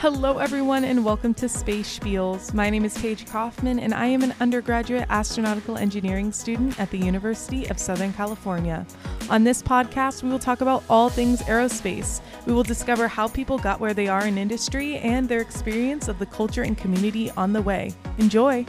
Hello, 0.00 0.36
everyone, 0.36 0.84
and 0.84 1.02
welcome 1.06 1.32
to 1.32 1.48
Space 1.48 1.98
Spiels. 1.98 2.52
My 2.52 2.68
name 2.68 2.84
is 2.84 2.98
Paige 2.98 3.24
Kaufman, 3.24 3.78
and 3.78 3.94
I 3.94 4.04
am 4.04 4.22
an 4.22 4.34
undergraduate 4.40 5.08
astronautical 5.08 5.80
engineering 5.80 6.32
student 6.32 6.78
at 6.78 6.90
the 6.90 6.98
University 6.98 7.64
of 7.70 7.78
Southern 7.78 8.12
California. 8.12 8.86
On 9.30 9.42
this 9.42 9.62
podcast, 9.62 10.22
we 10.22 10.28
will 10.28 10.38
talk 10.38 10.60
about 10.60 10.84
all 10.90 11.08
things 11.08 11.40
aerospace. 11.44 12.20
We 12.44 12.52
will 12.52 12.62
discover 12.62 13.08
how 13.08 13.26
people 13.26 13.58
got 13.58 13.80
where 13.80 13.94
they 13.94 14.06
are 14.06 14.26
in 14.26 14.36
industry 14.36 14.98
and 14.98 15.26
their 15.30 15.40
experience 15.40 16.08
of 16.08 16.18
the 16.18 16.26
culture 16.26 16.62
and 16.62 16.76
community 16.76 17.30
on 17.30 17.54
the 17.54 17.62
way. 17.62 17.94
Enjoy! 18.18 18.66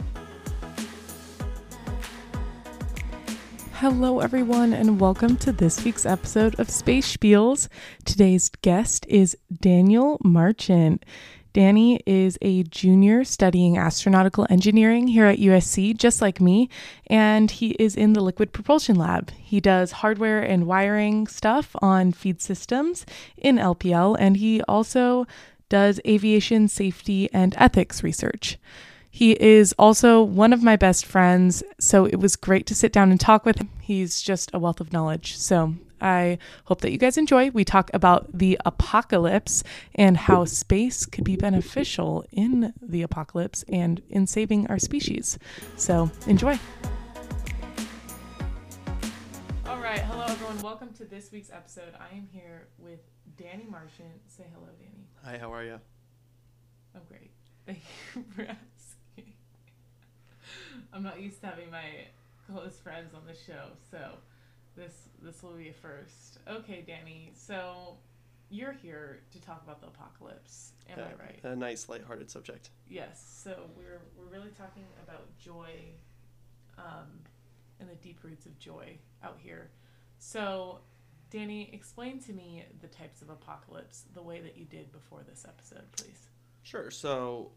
Hello, 3.80 4.18
everyone, 4.18 4.72
and 4.72 4.98
welcome 4.98 5.36
to 5.36 5.52
this 5.52 5.84
week's 5.84 6.04
episode 6.04 6.58
of 6.58 6.68
Space 6.68 7.16
Spiels. 7.16 7.68
Today's 8.04 8.48
guest 8.48 9.06
is 9.08 9.36
Daniel 9.60 10.18
Marchant. 10.24 11.04
Danny 11.52 12.00
is 12.04 12.36
a 12.42 12.64
junior 12.64 13.22
studying 13.22 13.76
astronautical 13.76 14.50
engineering 14.50 15.06
here 15.06 15.26
at 15.26 15.38
USC, 15.38 15.96
just 15.96 16.20
like 16.20 16.40
me, 16.40 16.68
and 17.06 17.52
he 17.52 17.76
is 17.78 17.94
in 17.94 18.14
the 18.14 18.20
liquid 18.20 18.52
propulsion 18.52 18.96
lab. 18.96 19.30
He 19.30 19.60
does 19.60 19.92
hardware 19.92 20.42
and 20.42 20.66
wiring 20.66 21.28
stuff 21.28 21.76
on 21.80 22.10
feed 22.10 22.42
systems 22.42 23.06
in 23.36 23.58
LPL, 23.58 24.16
and 24.18 24.38
he 24.38 24.60
also 24.62 25.24
does 25.68 26.00
aviation 26.04 26.66
safety 26.66 27.32
and 27.32 27.54
ethics 27.56 28.02
research. 28.02 28.58
He 29.18 29.32
is 29.32 29.74
also 29.80 30.22
one 30.22 30.52
of 30.52 30.62
my 30.62 30.76
best 30.76 31.04
friends, 31.04 31.64
so 31.80 32.04
it 32.04 32.20
was 32.20 32.36
great 32.36 32.66
to 32.66 32.74
sit 32.76 32.92
down 32.92 33.10
and 33.10 33.18
talk 33.18 33.44
with 33.44 33.58
him. 33.58 33.68
He's 33.80 34.22
just 34.22 34.48
a 34.54 34.60
wealth 34.60 34.80
of 34.80 34.92
knowledge. 34.92 35.36
So 35.36 35.74
I 36.00 36.38
hope 36.66 36.82
that 36.82 36.92
you 36.92 36.98
guys 36.98 37.18
enjoy. 37.18 37.50
We 37.50 37.64
talk 37.64 37.90
about 37.92 38.28
the 38.32 38.60
apocalypse 38.64 39.64
and 39.92 40.16
how 40.16 40.44
space 40.44 41.04
could 41.04 41.24
be 41.24 41.34
beneficial 41.34 42.24
in 42.30 42.72
the 42.80 43.02
apocalypse 43.02 43.64
and 43.68 44.00
in 44.08 44.28
saving 44.28 44.68
our 44.68 44.78
species. 44.78 45.36
So 45.76 46.12
enjoy. 46.28 46.56
All 49.66 49.80
right. 49.80 49.98
Hello, 49.98 50.26
everyone. 50.28 50.62
Welcome 50.62 50.92
to 50.92 51.04
this 51.04 51.32
week's 51.32 51.50
episode. 51.50 51.92
I 51.98 52.16
am 52.16 52.28
here 52.30 52.68
with 52.78 53.00
Danny 53.36 53.66
Marchant. 53.68 54.20
Say 54.28 54.44
hello, 54.54 54.68
Danny. 54.78 55.08
Hi, 55.24 55.38
how 55.38 55.52
are 55.52 55.64
you? 55.64 55.80
I'm 56.94 57.02
great. 57.08 57.32
Thank 57.66 57.82
you 58.14 58.24
for 58.32 58.42
asking. 58.42 58.77
I'm 60.92 61.02
not 61.02 61.20
used 61.20 61.40
to 61.40 61.46
having 61.46 61.70
my 61.70 62.06
close 62.50 62.78
friends 62.78 63.14
on 63.14 63.22
the 63.26 63.34
show, 63.34 63.68
so 63.90 64.14
this 64.76 65.08
this 65.22 65.42
will 65.42 65.52
be 65.52 65.68
a 65.68 65.72
first. 65.72 66.38
Okay, 66.48 66.82
Danny. 66.86 67.32
So 67.34 67.96
you're 68.50 68.72
here 68.72 69.20
to 69.32 69.40
talk 69.40 69.62
about 69.62 69.80
the 69.80 69.88
apocalypse. 69.88 70.72
Am 70.90 70.98
I 70.98 71.22
right? 71.22 71.40
A 71.44 71.54
nice, 71.54 71.88
lighthearted 71.88 72.30
subject. 72.30 72.70
Yes. 72.88 73.40
So 73.42 73.54
we're 73.76 74.00
we're 74.16 74.32
really 74.32 74.50
talking 74.56 74.84
about 75.02 75.26
joy, 75.38 75.70
um, 76.78 77.20
and 77.80 77.88
the 77.88 77.96
deep 77.96 78.20
roots 78.22 78.46
of 78.46 78.58
joy 78.58 78.98
out 79.22 79.38
here. 79.38 79.70
So, 80.18 80.80
Danny, 81.30 81.70
explain 81.72 82.20
to 82.20 82.32
me 82.32 82.64
the 82.80 82.88
types 82.88 83.22
of 83.22 83.30
apocalypse 83.30 84.04
the 84.14 84.22
way 84.22 84.40
that 84.40 84.56
you 84.56 84.64
did 84.64 84.90
before 84.90 85.20
this 85.28 85.44
episode, 85.46 85.84
please. 85.96 86.28
Sure. 86.62 86.90
So, 86.90 87.52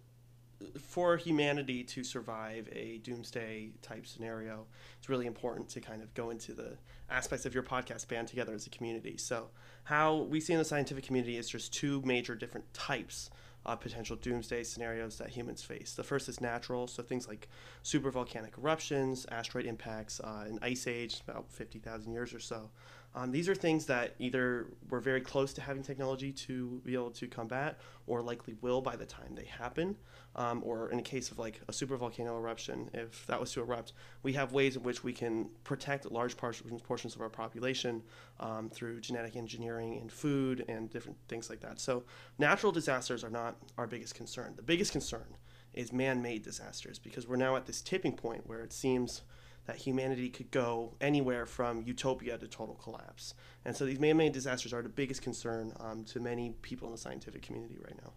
for 0.79 1.17
humanity 1.17 1.83
to 1.83 2.03
survive 2.03 2.67
a 2.71 2.99
doomsday 3.03 3.71
type 3.81 4.05
scenario, 4.05 4.65
it's 4.97 5.09
really 5.09 5.27
important 5.27 5.69
to 5.69 5.81
kind 5.81 6.01
of 6.01 6.13
go 6.13 6.29
into 6.29 6.53
the 6.53 6.77
aspects 7.09 7.45
of 7.45 7.53
your 7.53 7.63
podcast 7.63 8.07
band 8.07 8.27
together 8.27 8.53
as 8.53 8.67
a 8.67 8.69
community. 8.69 9.17
So, 9.17 9.49
how 9.83 10.17
we 10.17 10.39
see 10.39 10.53
in 10.53 10.59
the 10.59 10.65
scientific 10.65 11.05
community 11.05 11.37
is 11.37 11.49
just 11.49 11.73
two 11.73 12.01
major 12.03 12.35
different 12.35 12.71
types 12.73 13.29
of 13.65 13.79
potential 13.79 14.15
doomsday 14.15 14.63
scenarios 14.63 15.17
that 15.17 15.29
humans 15.29 15.61
face. 15.61 15.93
The 15.93 16.03
first 16.03 16.27
is 16.27 16.41
natural, 16.41 16.87
so 16.87 17.03
things 17.03 17.27
like 17.27 17.47
supervolcanic 17.83 18.57
eruptions, 18.57 19.25
asteroid 19.31 19.66
impacts, 19.66 20.19
uh, 20.19 20.45
an 20.47 20.59
ice 20.61 20.88
age, 20.88 21.21
about 21.27 21.51
50,000 21.51 22.11
years 22.11 22.33
or 22.33 22.39
so. 22.39 22.69
Um, 23.13 23.31
these 23.31 23.50
are 23.50 23.55
things 23.55 23.85
that 23.88 24.16
either 24.19 24.67
we're 24.89 25.01
very 25.01 25.21
close 25.21 25.53
to 25.53 25.61
having 25.61 25.83
technology 25.83 26.31
to 26.31 26.81
be 26.85 26.94
able 26.94 27.11
to 27.11 27.27
combat, 27.27 27.79
or 28.11 28.22
likely 28.22 28.53
will 28.59 28.81
by 28.81 28.97
the 28.97 29.05
time 29.05 29.33
they 29.35 29.45
happen. 29.45 29.95
Um, 30.35 30.61
or 30.66 30.89
in 30.91 30.99
a 30.99 31.01
case 31.01 31.31
of 31.31 31.39
like 31.39 31.61
a 31.69 31.72
supervolcano 31.72 32.38
eruption, 32.38 32.89
if 32.94 33.25
that 33.27 33.39
was 33.39 33.53
to 33.53 33.61
erupt, 33.61 33.94
we 34.22 34.33
have 34.33 34.51
ways 34.51 34.75
in 34.75 34.83
which 34.83 35.01
we 35.01 35.13
can 35.13 35.49
protect 35.63 36.11
large 36.11 36.35
portions 36.35 37.16
of 37.16 37.21
our 37.21 37.29
population 37.29 38.03
um, 38.41 38.69
through 38.69 39.00
genetic 39.00 39.38
engineering 39.38 39.97
and 40.01 40.11
food 40.11 40.66
and 40.67 40.89
different 40.89 41.17
things 41.29 41.50
like 41.50 41.61
that. 41.61 41.79
So 41.79 42.03
natural 42.38 42.73
disasters 42.73 43.23
are 43.23 43.29
not 43.29 43.55
our 43.77 43.88
biggest 43.88 44.13
concern. 44.13 44.53
The 44.57 44.61
biggest 44.61 44.91
concern 44.91 45.38
is 45.73 45.94
man-made 45.94 46.44
disasters 46.44 47.00
because 47.00 47.27
we're 47.27 47.38
now 47.38 47.55
at 47.55 47.66
this 47.66 47.81
tipping 47.81 48.17
point 48.17 48.45
where 48.45 48.59
it 48.59 48.73
seems 48.73 49.21
that 49.66 49.77
humanity 49.77 50.29
could 50.29 50.51
go 50.51 50.95
anywhere 50.99 51.45
from 51.45 51.83
utopia 51.83 52.38
to 52.38 52.47
total 52.47 52.75
collapse. 52.75 53.33
And 53.66 53.75
so 53.75 53.85
these 53.85 53.99
man 53.99 54.17
made 54.17 54.33
disasters 54.33 54.73
are 54.73 54.81
the 54.81 54.89
biggest 54.89 55.22
concern 55.22 55.73
um, 55.79 56.03
to 56.05 56.19
many 56.19 56.55
people 56.61 56.88
in 56.88 56.91
the 56.94 56.97
scientific 56.97 57.41
community 57.41 57.77
right 57.83 57.95
now. 58.03 58.13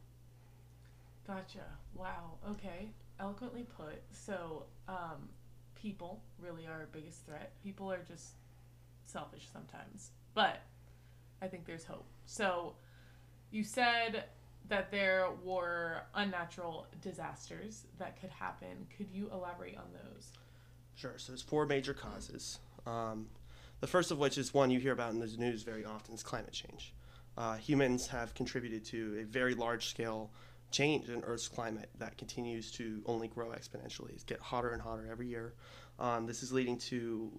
Gotcha. 1.26 1.64
Wow. 1.94 2.38
Okay. 2.50 2.90
Eloquently 3.20 3.66
put. 3.76 4.02
So, 4.10 4.64
um, 4.88 5.28
people 5.74 6.22
really 6.38 6.66
are 6.66 6.80
our 6.80 6.88
biggest 6.92 7.24
threat. 7.26 7.52
People 7.62 7.90
are 7.92 8.02
just 8.06 8.34
selfish 9.04 9.46
sometimes. 9.52 10.10
But 10.34 10.62
I 11.40 11.46
think 11.46 11.66
there's 11.66 11.84
hope. 11.84 12.06
So, 12.26 12.74
you 13.50 13.64
said 13.64 14.24
that 14.68 14.90
there 14.90 15.28
were 15.44 16.02
unnatural 16.14 16.86
disasters 17.00 17.84
that 17.98 18.20
could 18.20 18.30
happen. 18.30 18.86
Could 18.96 19.10
you 19.12 19.30
elaborate 19.30 19.76
on 19.76 19.84
those? 19.92 20.32
Sure. 20.94 21.14
So 21.16 21.32
there's 21.32 21.42
four 21.42 21.66
major 21.66 21.94
causes. 21.94 22.58
Um, 22.86 23.26
the 23.80 23.86
first 23.86 24.10
of 24.10 24.18
which 24.18 24.38
is 24.38 24.54
one 24.54 24.70
you 24.70 24.80
hear 24.80 24.92
about 24.92 25.12
in 25.12 25.20
the 25.20 25.26
news 25.26 25.62
very 25.62 25.84
often 25.84 26.14
is 26.14 26.22
climate 26.22 26.52
change. 26.52 26.94
Uh, 27.36 27.56
humans 27.56 28.06
have 28.06 28.34
contributed 28.34 28.84
to 28.86 29.18
a 29.20 29.24
very 29.24 29.54
large 29.54 29.88
scale 29.88 30.30
change 30.70 31.08
in 31.08 31.22
Earth's 31.24 31.48
climate 31.48 31.90
that 31.98 32.16
continues 32.16 32.70
to 32.72 33.02
only 33.06 33.28
grow 33.28 33.48
exponentially. 33.48 34.10
It's 34.10 34.24
get 34.24 34.40
hotter 34.40 34.70
and 34.70 34.80
hotter 34.80 35.08
every 35.10 35.26
year. 35.26 35.54
Um, 35.98 36.26
this 36.26 36.42
is 36.42 36.52
leading 36.52 36.78
to 36.78 37.30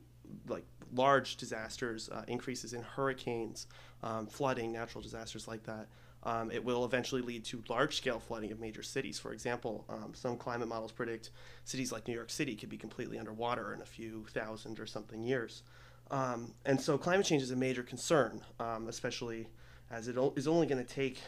like 0.48 0.66
large 0.94 1.38
disasters, 1.38 2.10
uh, 2.10 2.24
increases 2.28 2.74
in 2.74 2.82
hurricanes, 2.82 3.68
um, 4.04 4.28
flooding, 4.28 4.72
natural 4.72 5.02
disasters 5.02 5.48
like 5.48 5.64
that. 5.64 5.88
Um, 6.26 6.50
it 6.50 6.64
will 6.64 6.86
eventually 6.86 7.22
lead 7.22 7.44
to 7.46 7.64
large 7.70 7.98
scale 7.98 8.20
flooding 8.20 8.52
of 8.52 8.60
major 8.60 8.82
cities. 8.82 9.20
For 9.20 9.32
example, 9.32 9.86
um, 9.88 10.14
some 10.16 10.38
climate 10.38 10.68
models 10.68 10.92
predict 10.92 11.30
cities 11.66 11.92
like 11.92 12.08
New 12.08 12.16
York 12.16 12.32
City 12.32 12.56
could 12.56 12.70
be 12.70 12.78
completely 12.78 13.20
underwater 13.20 13.74
in 13.74 13.82
a 13.82 13.86
few 13.86 14.26
thousand 14.32 14.80
or 14.80 14.88
something 14.88 15.22
years. 15.22 15.62
Um, 16.10 16.54
and 16.66 16.82
so 16.82 16.98
climate 16.98 17.26
change 17.28 17.44
is 17.44 17.52
a 17.52 17.56
major 17.56 17.84
concern, 17.84 18.42
um, 18.60 18.88
especially 18.88 19.48
as 19.92 20.08
it 20.08 20.18
o- 20.18 20.34
is 20.36 20.48
only 20.48 20.66
going 20.66 20.84
to 20.84 20.94
take 20.94 21.20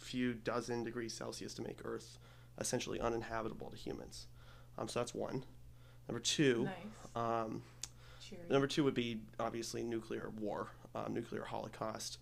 a 0.00 0.04
few 0.04 0.34
dozen 0.34 0.82
degrees 0.82 1.12
Celsius 1.14 1.54
to 1.54 1.62
make 1.62 1.78
Earth 1.84 2.18
essentially 2.58 3.00
uninhabitable 3.00 3.70
to 3.70 3.76
humans. 3.76 4.26
Um, 4.78 4.88
so 4.88 4.98
that's 4.98 5.14
one. 5.14 5.44
Number 6.08 6.20
two. 6.20 6.64
Nice. 6.64 6.74
Um, 7.14 7.62
number 8.48 8.66
two 8.66 8.82
would 8.84 8.94
be 8.94 9.20
obviously 9.38 9.82
nuclear 9.82 10.30
war, 10.40 10.68
nuclear 11.08 11.44
holocaust. 11.44 12.18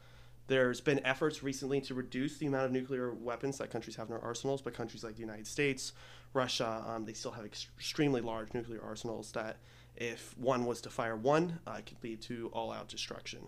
There's 0.49 0.81
been 0.81 1.05
efforts 1.05 1.43
recently 1.43 1.83
to 1.83 1.95
reduce 1.95 2.39
the 2.39 2.47
amount 2.47 2.65
of 2.65 2.73
nuclear 2.73 3.13
weapons 3.13 3.59
that 3.59 3.71
countries 3.71 3.97
have 3.97 4.09
in 4.09 4.15
their 4.15 4.25
arsenals, 4.25 4.63
but 4.63 4.73
countries 4.73 5.05
like 5.05 5.15
the 5.15 5.21
United 5.21 5.47
States, 5.47 5.93
Russia, 6.33 6.83
um, 6.89 7.05
they 7.05 7.13
still 7.13 7.33
have 7.33 7.45
ex- 7.45 7.69
extremely 7.77 8.23
large 8.23 8.55
nuclear 8.55 8.83
arsenals 8.83 9.31
that, 9.33 9.59
if 9.95 10.35
one 10.39 10.65
was 10.65 10.81
to 10.81 10.91
fire 10.91 11.17
one, 11.17 11.59
uh, 11.67 11.81
could 11.85 12.03
lead 12.03 12.23
to 12.23 12.51
all 12.55 12.73
out 12.73 12.89
destruction. 12.89 13.41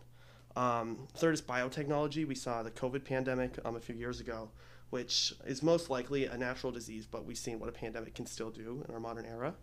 Um, 0.57 1.09
third 1.15 1.33
is 1.33 1.41
biotechnology. 1.41 2.29
We 2.29 2.35
saw 2.35 2.63
the 2.63 2.71
COVID 2.71 3.05
pandemic 3.05 3.59
um, 3.65 3.77
a 3.77 3.81
few 3.81 3.95
years 3.95 4.21
ago, 4.21 4.51
which 4.91 5.33
is 5.47 5.63
most 5.63 5.89
likely 5.89 6.27
a 6.27 6.37
natural 6.37 6.71
disease, 6.71 7.07
but 7.07 7.25
we've 7.25 7.39
seen 7.39 7.59
what 7.59 7.71
a 7.71 7.73
pandemic 7.73 8.15
can 8.15 8.27
still 8.27 8.51
do 8.51 8.85
in 8.87 8.95
our 8.95 9.01
modern 9.01 9.25
era. 9.25 9.55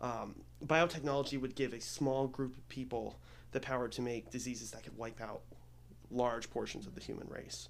Um, 0.00 0.36
biotechnology 0.64 1.40
would 1.40 1.56
give 1.56 1.72
a 1.72 1.80
small 1.80 2.28
group 2.28 2.56
of 2.56 2.68
people 2.68 3.18
the 3.50 3.58
power 3.58 3.88
to 3.88 4.02
make 4.02 4.30
diseases 4.30 4.70
that 4.72 4.84
could 4.84 4.96
wipe 4.96 5.20
out 5.20 5.40
large 6.14 6.50
portions 6.50 6.86
of 6.86 6.94
the 6.94 7.00
human 7.00 7.28
race. 7.28 7.68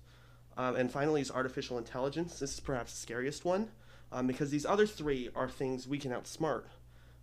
Um, 0.57 0.77
and 0.77 0.91
finally 0.91 1.21
is 1.21 1.31
artificial 1.31 1.79
intelligence. 1.79 2.39
This 2.39 2.55
is 2.55 2.61
perhaps 2.61 2.93
the 2.93 2.99
scariest 2.99 3.45
one 3.45 3.71
um, 4.13 4.27
because 4.27 4.51
these 4.51 4.65
other 4.65 4.87
three 4.87 5.29
are 5.35 5.49
things 5.49 5.89
we 5.89 5.99
can 5.99 6.13
outsmart. 6.13 6.65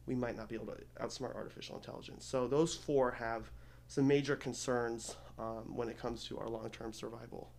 We 0.06 0.16
might 0.16 0.36
not 0.36 0.50
be 0.50 0.56
able 0.56 0.68
to 0.68 0.78
outsmart 1.02 1.36
artificial 1.36 1.78
intelligence. 1.78 2.26
So 2.26 2.48
those 2.48 2.76
four 2.76 3.12
have 3.12 3.52
some 3.88 4.08
major 4.08 4.36
concerns 4.36 5.16
um, 5.40 5.76
when 5.76 5.88
it 5.88 5.98
comes 5.98 6.26
to 6.26 6.40
our 6.40 6.50
long-term 6.50 6.92
survival. 6.94 7.52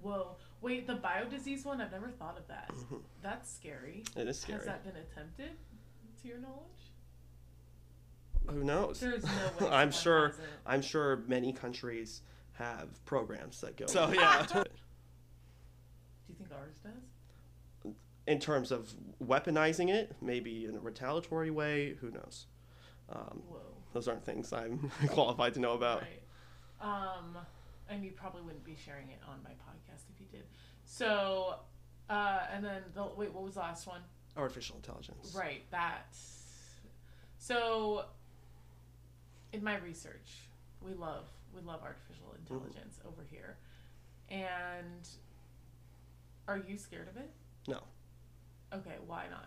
Whoa. 0.00 0.36
Wait, 0.60 0.86
the 0.86 0.94
biodisease 0.94 1.64
one, 1.64 1.80
I've 1.80 1.92
never 1.92 2.08
thought 2.08 2.38
of 2.38 2.46
that. 2.48 2.70
Mm-hmm. 2.72 2.96
That's 3.22 3.50
scary. 3.50 4.04
It 4.16 4.28
is 4.28 4.40
scary. 4.40 4.58
Has 4.58 4.66
that 4.66 4.84
been 4.84 4.96
attempted, 4.96 5.50
to 6.22 6.28
your 6.28 6.38
knowledge? 6.38 6.92
Who 8.48 8.64
knows? 8.64 9.00
There's 9.00 9.24
no 9.24 9.30
way. 9.66 9.72
I'm 9.72 9.90
sure. 9.90 10.34
I'm 10.66 10.82
sure 10.82 11.22
many 11.26 11.52
countries 11.52 12.22
have 12.54 13.04
programs 13.04 13.60
that 13.60 13.76
go. 13.76 13.86
So 13.86 14.10
yeah. 14.12 14.46
Do 14.52 14.64
you 16.28 16.34
think 16.36 16.50
ours 16.52 16.76
does? 16.82 17.92
In 18.26 18.38
terms 18.38 18.72
of 18.72 18.92
weaponizing 19.22 19.90
it, 19.90 20.16
maybe 20.22 20.64
in 20.64 20.76
a 20.76 20.80
retaliatory 20.80 21.50
way, 21.50 21.94
who 22.00 22.10
knows? 22.10 22.46
Um, 23.10 23.42
Whoa. 23.46 23.60
those 23.92 24.08
aren't 24.08 24.24
things 24.24 24.52
I'm 24.52 24.90
qualified 25.08 25.54
to 25.54 25.60
know 25.60 25.72
about. 25.72 26.02
Right. 26.02 26.22
Um, 26.80 27.36
and 27.88 28.02
you 28.04 28.12
probably 28.12 28.42
wouldn't 28.42 28.64
be 28.64 28.76
sharing 28.82 29.10
it 29.10 29.20
on 29.28 29.42
my 29.42 29.50
podcast 29.50 30.04
if 30.14 30.20
you 30.20 30.26
did. 30.30 30.44
So, 30.86 31.56
uh, 32.08 32.40
and 32.52 32.64
then 32.64 32.82
the 32.94 33.08
wait, 33.16 33.32
what 33.32 33.44
was 33.44 33.54
the 33.54 33.60
last 33.60 33.86
one? 33.86 34.00
Artificial 34.36 34.76
intelligence. 34.76 35.34
Right, 35.36 35.62
that. 35.70 36.16
So, 37.38 38.06
in 39.52 39.62
my 39.62 39.76
research, 39.78 40.48
we 40.80 40.94
love 40.94 41.26
we 41.54 41.62
love 41.62 41.80
artificial 41.82 42.34
intelligence 42.38 42.98
over 43.06 43.22
here, 43.30 43.56
and 44.28 45.08
are 46.48 46.58
you 46.58 46.76
scared 46.76 47.08
of 47.08 47.16
it? 47.16 47.30
No. 47.68 47.80
Okay, 48.72 48.96
why 49.06 49.24
not? 49.30 49.46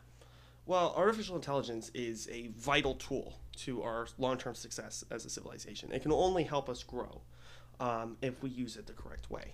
Well, 0.65 0.93
artificial 0.97 1.35
intelligence 1.35 1.91
is 1.93 2.27
a 2.31 2.49
vital 2.57 2.95
tool 2.95 3.39
to 3.57 3.83
our 3.83 4.07
long 4.17 4.37
term 4.37 4.55
success 4.55 5.03
as 5.09 5.25
a 5.25 5.29
civilization. 5.29 5.91
It 5.91 6.01
can 6.01 6.11
only 6.11 6.43
help 6.43 6.69
us 6.69 6.83
grow 6.83 7.21
um, 7.79 8.17
if 8.21 8.41
we 8.43 8.49
use 8.49 8.75
it 8.75 8.85
the 8.85 8.93
correct 8.93 9.29
way. 9.29 9.53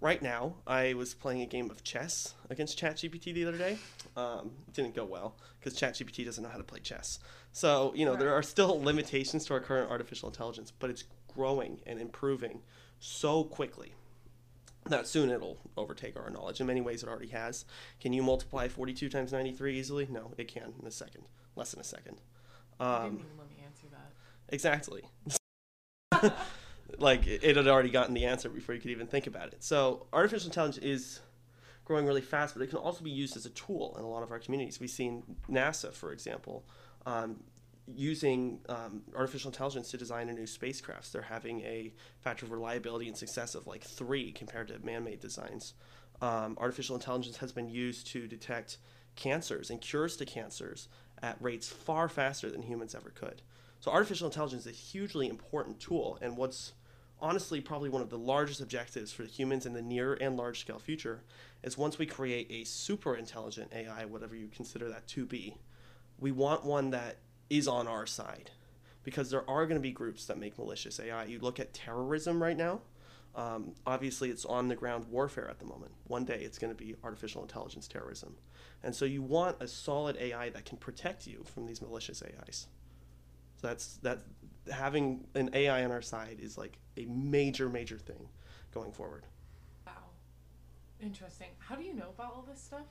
Right 0.00 0.22
now, 0.22 0.54
I 0.64 0.94
was 0.94 1.12
playing 1.12 1.42
a 1.42 1.46
game 1.46 1.70
of 1.70 1.82
chess 1.82 2.34
against 2.50 2.78
ChatGPT 2.78 3.34
the 3.34 3.46
other 3.46 3.58
day. 3.58 3.78
Um, 4.16 4.52
it 4.68 4.74
didn't 4.74 4.94
go 4.94 5.04
well 5.04 5.36
because 5.58 5.76
ChatGPT 5.76 6.24
doesn't 6.24 6.42
know 6.42 6.50
how 6.50 6.58
to 6.58 6.62
play 6.64 6.78
chess. 6.78 7.18
So, 7.52 7.92
you 7.96 8.04
know, 8.04 8.14
there 8.14 8.32
are 8.32 8.42
still 8.42 8.80
limitations 8.80 9.44
to 9.46 9.54
our 9.54 9.60
current 9.60 9.90
artificial 9.90 10.28
intelligence, 10.28 10.72
but 10.78 10.90
it's 10.90 11.02
growing 11.26 11.80
and 11.84 12.00
improving 12.00 12.60
so 13.00 13.42
quickly 13.42 13.94
that 14.86 15.08
soon 15.08 15.30
it'll 15.30 15.58
overtake 15.76 16.16
our 16.16 16.30
knowledge. 16.30 16.60
In 16.60 16.68
many 16.68 16.80
ways, 16.80 17.02
it 17.02 17.08
already 17.08 17.28
has. 17.28 17.64
Can 18.00 18.12
you 18.12 18.22
multiply 18.22 18.68
42 18.68 19.08
times 19.08 19.32
93 19.32 19.78
easily? 19.78 20.06
No, 20.08 20.32
it 20.38 20.46
can 20.46 20.74
in 20.80 20.86
a 20.86 20.92
second, 20.92 21.24
less 21.56 21.72
than 21.72 21.80
a 21.80 21.84
second. 21.84 22.18
Um, 22.78 23.02
didn't 23.02 23.18
even 23.18 23.38
let 23.38 23.50
me 23.50 23.56
answer 23.64 23.86
that. 23.90 24.12
exactly. 24.48 25.02
like 26.96 27.26
it 27.26 27.56
had 27.56 27.68
already 27.68 27.90
gotten 27.90 28.14
the 28.14 28.24
answer 28.24 28.48
before 28.48 28.74
you 28.74 28.80
could 28.80 28.90
even 28.90 29.06
think 29.06 29.26
about 29.26 29.48
it. 29.48 29.62
So 29.62 30.06
artificial 30.12 30.48
intelligence 30.48 30.84
is 30.84 31.20
growing 31.84 32.06
really 32.06 32.20
fast, 32.20 32.54
but 32.54 32.62
it 32.62 32.68
can 32.68 32.78
also 32.78 33.02
be 33.02 33.10
used 33.10 33.36
as 33.36 33.46
a 33.46 33.50
tool 33.50 33.94
in 33.98 34.04
a 34.04 34.08
lot 34.08 34.22
of 34.22 34.30
our 34.30 34.38
communities. 34.38 34.80
We've 34.80 34.90
seen 34.90 35.22
NASA, 35.50 35.92
for 35.92 36.12
example, 36.12 36.64
um, 37.06 37.42
using 37.94 38.60
um, 38.68 39.02
artificial 39.16 39.50
intelligence 39.50 39.90
to 39.90 39.96
design 39.96 40.28
a 40.28 40.32
new 40.32 40.46
spacecraft. 40.46 41.12
They're 41.12 41.22
having 41.22 41.60
a 41.62 41.92
factor 42.20 42.44
of 42.44 42.52
reliability 42.52 43.08
and 43.08 43.16
success 43.16 43.54
of 43.54 43.66
like 43.66 43.82
three 43.82 44.32
compared 44.32 44.68
to 44.68 44.78
man-made 44.84 45.20
designs. 45.20 45.74
Um, 46.20 46.56
artificial 46.60 46.96
intelligence 46.96 47.38
has 47.38 47.52
been 47.52 47.68
used 47.68 48.06
to 48.08 48.26
detect 48.26 48.78
cancers 49.16 49.70
and 49.70 49.80
cures 49.80 50.16
to 50.18 50.26
cancers 50.26 50.88
at 51.22 51.40
rates 51.40 51.68
far 51.68 52.08
faster 52.08 52.50
than 52.50 52.62
humans 52.62 52.94
ever 52.94 53.10
could. 53.10 53.42
So 53.80 53.90
artificial 53.90 54.26
intelligence 54.26 54.66
is 54.66 54.72
a 54.72 54.76
hugely 54.76 55.28
important 55.28 55.80
tool, 55.80 56.18
and 56.20 56.36
what's 56.36 56.72
honestly 57.20 57.60
probably 57.60 57.88
one 57.88 58.02
of 58.02 58.10
the 58.10 58.18
largest 58.18 58.60
objectives 58.60 59.12
for 59.12 59.24
humans 59.24 59.66
in 59.66 59.72
the 59.72 59.82
near 59.82 60.14
and 60.14 60.36
large 60.36 60.60
scale 60.60 60.78
future 60.78 61.22
is 61.62 61.76
once 61.76 61.98
we 61.98 62.06
create 62.06 62.46
a 62.50 62.64
super 62.64 63.14
intelligent 63.14 63.72
AI, 63.74 64.04
whatever 64.04 64.36
you 64.36 64.48
consider 64.48 64.88
that 64.88 65.06
to 65.08 65.26
be, 65.26 65.56
we 66.18 66.32
want 66.32 66.64
one 66.64 66.90
that 66.90 67.18
is 67.50 67.66
on 67.66 67.86
our 67.86 68.06
side. 68.06 68.50
Because 69.04 69.30
there 69.30 69.48
are 69.48 69.64
going 69.64 69.78
to 69.78 69.82
be 69.82 69.90
groups 69.90 70.26
that 70.26 70.38
make 70.38 70.58
malicious 70.58 71.00
AI. 71.00 71.24
You 71.24 71.38
look 71.38 71.58
at 71.58 71.72
terrorism 71.72 72.42
right 72.42 72.56
now. 72.56 72.80
Um, 73.34 73.72
obviously, 73.86 74.30
it's 74.30 74.44
on 74.44 74.68
the 74.68 74.74
ground 74.74 75.06
warfare 75.08 75.48
at 75.48 75.60
the 75.60 75.64
moment. 75.64 75.92
One 76.08 76.24
day, 76.24 76.40
it's 76.42 76.58
going 76.58 76.74
to 76.74 76.76
be 76.76 76.96
artificial 77.04 77.40
intelligence 77.40 77.86
terrorism, 77.86 78.34
and 78.82 78.94
so 78.94 79.04
you 79.04 79.22
want 79.22 79.56
a 79.60 79.68
solid 79.68 80.16
AI 80.18 80.50
that 80.50 80.64
can 80.64 80.76
protect 80.76 81.26
you 81.26 81.44
from 81.44 81.66
these 81.66 81.80
malicious 81.80 82.22
AIs. 82.22 82.66
So 83.60 83.68
that's 83.68 83.98
that. 83.98 84.20
Having 84.70 85.26
an 85.34 85.50
AI 85.52 85.84
on 85.84 85.90
our 85.90 86.02
side 86.02 86.38
is 86.40 86.58
like 86.58 86.78
a 86.96 87.06
major, 87.06 87.68
major 87.68 87.98
thing 87.98 88.28
going 88.72 88.92
forward. 88.92 89.24
Wow, 89.86 89.92
interesting. 91.00 91.48
How 91.58 91.74
do 91.74 91.82
you 91.82 91.94
know 91.94 92.10
about 92.16 92.32
all 92.34 92.44
this 92.48 92.60
stuff? 92.60 92.86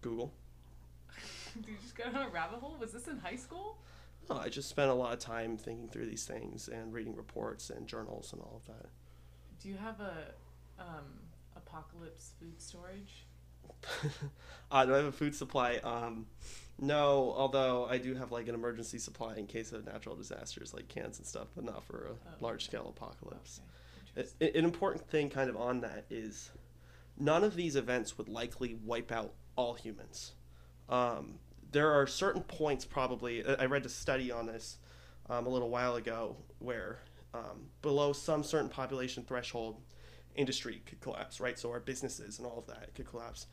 Google. 0.00 0.32
Did 1.54 1.68
you 1.68 1.76
just 1.82 1.96
go 1.96 2.04
down 2.04 2.26
a 2.26 2.28
rabbit 2.28 2.60
hole? 2.60 2.76
Was 2.80 2.92
this 2.92 3.08
in 3.08 3.18
high 3.18 3.36
school? 3.36 3.78
Oh, 4.30 4.38
I 4.38 4.48
just 4.48 4.68
spent 4.68 4.90
a 4.90 4.94
lot 4.94 5.12
of 5.12 5.18
time 5.18 5.56
thinking 5.56 5.88
through 5.88 6.06
these 6.06 6.24
things 6.24 6.68
and 6.68 6.92
reading 6.92 7.16
reports 7.16 7.70
and 7.70 7.86
journals 7.86 8.32
and 8.32 8.42
all 8.42 8.60
of 8.62 8.66
that. 8.66 8.90
Do 9.62 9.68
you 9.68 9.76
have 9.76 10.00
a 10.00 10.34
um, 10.78 11.20
apocalypse 11.56 12.32
food 12.38 12.60
storage? 12.60 13.26
uh, 14.70 14.84
do 14.84 14.94
I 14.94 14.96
have 14.98 15.06
a 15.06 15.12
food 15.12 15.34
supply? 15.34 15.76
Um, 15.84 16.26
no, 16.78 17.34
although 17.36 17.86
I 17.86 17.98
do 17.98 18.14
have 18.14 18.30
like 18.32 18.48
an 18.48 18.54
emergency 18.54 18.98
supply 18.98 19.36
in 19.36 19.46
case 19.46 19.72
of 19.72 19.84
natural 19.86 20.14
disasters 20.16 20.72
like 20.72 20.88
cans 20.88 21.18
and 21.18 21.26
stuff, 21.26 21.48
but 21.54 21.64
not 21.64 21.84
for 21.84 22.06
a 22.06 22.10
Oh. 22.10 22.34
large 22.40 22.64
scale 22.64 22.92
apocalypse. 22.96 23.60
Okay, 24.16 24.28
An 24.58 24.64
important 24.64 25.08
thing, 25.08 25.28
kind 25.30 25.50
of 25.50 25.56
on 25.56 25.80
that, 25.80 26.04
is 26.10 26.50
none 27.16 27.42
of 27.44 27.56
these 27.56 27.76
events 27.76 28.16
would 28.18 28.28
likely 28.28 28.74
wipe 28.84 29.10
out 29.12 29.32
all 29.56 29.74
humans. 29.74 30.32
Um, 30.88 31.38
there 31.70 31.92
are 31.92 32.06
certain 32.06 32.42
points, 32.42 32.84
probably. 32.84 33.44
I 33.44 33.54
I 33.54 33.66
read 33.66 33.84
a 33.84 33.88
study 33.88 34.30
on 34.30 34.46
this 34.46 34.78
um, 35.28 35.46
a 35.46 35.48
little 35.48 35.68
while 35.68 35.96
ago 35.96 36.36
where 36.60 37.00
um, 37.34 37.68
below 37.82 38.12
some 38.12 38.42
certain 38.42 38.68
population 38.70 39.24
threshold, 39.24 39.80
industry 40.34 40.80
could 40.86 41.00
collapse, 41.00 41.40
right? 41.40 41.58
So 41.58 41.70
our 41.70 41.80
businesses 41.80 42.38
and 42.38 42.46
all 42.46 42.58
of 42.58 42.66
that 42.68 42.94
could 42.94 43.06
collapse. 43.10 43.46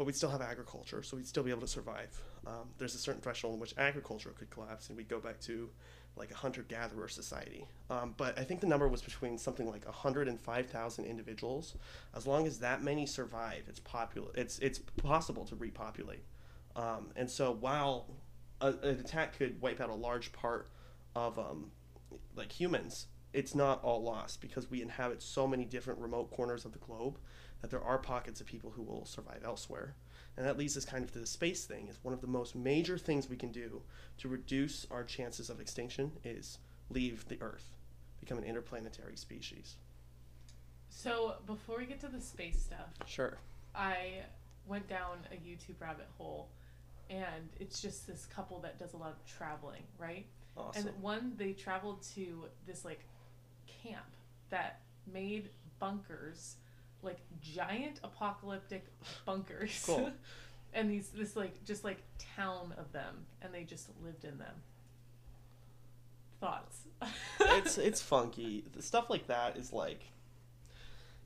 But 0.00 0.06
we'd 0.06 0.16
still 0.16 0.30
have 0.30 0.40
agriculture, 0.40 1.02
so 1.02 1.18
we'd 1.18 1.26
still 1.26 1.42
be 1.42 1.50
able 1.50 1.60
to 1.60 1.68
survive. 1.68 2.08
Um, 2.46 2.70
there's 2.78 2.94
a 2.94 2.98
certain 2.98 3.20
threshold 3.20 3.52
in 3.52 3.60
which 3.60 3.74
agriculture 3.76 4.30
could 4.30 4.48
collapse, 4.48 4.88
and 4.88 4.96
we'd 4.96 5.10
go 5.10 5.20
back 5.20 5.38
to 5.40 5.68
like 6.16 6.30
a 6.30 6.34
hunter 6.34 6.62
gatherer 6.62 7.06
society. 7.06 7.66
Um, 7.90 8.14
but 8.16 8.38
I 8.38 8.44
think 8.44 8.62
the 8.62 8.66
number 8.66 8.88
was 8.88 9.02
between 9.02 9.36
something 9.36 9.68
like 9.68 9.84
105,000 9.84 11.04
individuals. 11.04 11.74
As 12.16 12.26
long 12.26 12.46
as 12.46 12.60
that 12.60 12.82
many 12.82 13.04
survive, 13.04 13.64
it's 13.68 13.80
popular. 13.80 14.30
It's 14.36 14.58
it's 14.60 14.78
possible 14.78 15.44
to 15.44 15.54
repopulate. 15.54 16.24
Um, 16.76 17.10
and 17.14 17.30
so 17.30 17.52
while 17.52 18.06
a, 18.62 18.68
an 18.68 19.00
attack 19.00 19.36
could 19.36 19.60
wipe 19.60 19.82
out 19.82 19.90
a 19.90 19.94
large 19.94 20.32
part 20.32 20.70
of 21.14 21.38
um, 21.38 21.72
like 22.34 22.52
humans, 22.58 23.08
it's 23.34 23.54
not 23.54 23.84
all 23.84 24.02
lost 24.02 24.40
because 24.40 24.70
we 24.70 24.80
inhabit 24.80 25.20
so 25.20 25.46
many 25.46 25.66
different 25.66 26.00
remote 26.00 26.30
corners 26.30 26.64
of 26.64 26.72
the 26.72 26.78
globe 26.78 27.18
that 27.60 27.70
there 27.70 27.82
are 27.82 27.98
pockets 27.98 28.40
of 28.40 28.46
people 28.46 28.70
who 28.70 28.82
will 28.82 29.04
survive 29.04 29.42
elsewhere. 29.44 29.94
And 30.36 30.46
that 30.46 30.56
leads 30.56 30.76
us 30.76 30.84
kind 30.84 31.04
of 31.04 31.12
to 31.12 31.18
the 31.18 31.26
space 31.26 31.64
thing. 31.64 31.88
Is 31.88 31.98
one 32.02 32.14
of 32.14 32.20
the 32.20 32.26
most 32.26 32.54
major 32.54 32.96
things 32.96 33.28
we 33.28 33.36
can 33.36 33.52
do 33.52 33.82
to 34.18 34.28
reduce 34.28 34.86
our 34.90 35.04
chances 35.04 35.50
of 35.50 35.60
extinction 35.60 36.12
is 36.24 36.58
leave 36.88 37.26
the 37.28 37.38
Earth, 37.40 37.76
become 38.20 38.38
an 38.38 38.44
interplanetary 38.44 39.16
species. 39.16 39.76
So 40.88 41.34
before 41.46 41.78
we 41.78 41.86
get 41.86 42.00
to 42.00 42.08
the 42.08 42.20
space 42.20 42.60
stuff, 42.60 42.88
Sure. 43.06 43.38
I 43.74 44.22
went 44.66 44.88
down 44.88 45.18
a 45.32 45.36
YouTube 45.36 45.80
rabbit 45.80 46.08
hole, 46.18 46.48
and 47.08 47.48
it's 47.58 47.80
just 47.80 48.06
this 48.06 48.26
couple 48.26 48.58
that 48.60 48.78
does 48.78 48.94
a 48.94 48.96
lot 48.96 49.10
of 49.10 49.24
traveling, 49.26 49.82
right? 49.98 50.26
Awesome. 50.56 50.88
And 50.88 51.02
one, 51.02 51.32
they 51.36 51.52
traveled 51.52 52.02
to 52.14 52.44
this 52.66 52.84
like 52.84 53.00
camp 53.66 54.04
that 54.50 54.80
made 55.12 55.50
bunkers, 55.78 56.56
like 57.02 57.18
giant 57.40 58.00
apocalyptic 58.02 58.86
bunkers. 59.24 59.82
Cool. 59.84 60.10
and 60.72 60.90
these 60.90 61.08
this 61.08 61.36
like 61.36 61.64
just 61.64 61.84
like 61.84 61.98
town 62.36 62.74
of 62.76 62.92
them, 62.92 63.26
and 63.42 63.52
they 63.52 63.64
just 63.64 63.88
lived 64.04 64.24
in 64.24 64.38
them. 64.38 64.54
Thoughts? 66.40 66.82
it's 67.40 67.78
it's 67.78 68.00
funky. 68.00 68.64
The 68.72 68.82
stuff 68.82 69.10
like 69.10 69.26
that 69.26 69.56
is 69.56 69.72
like 69.72 70.04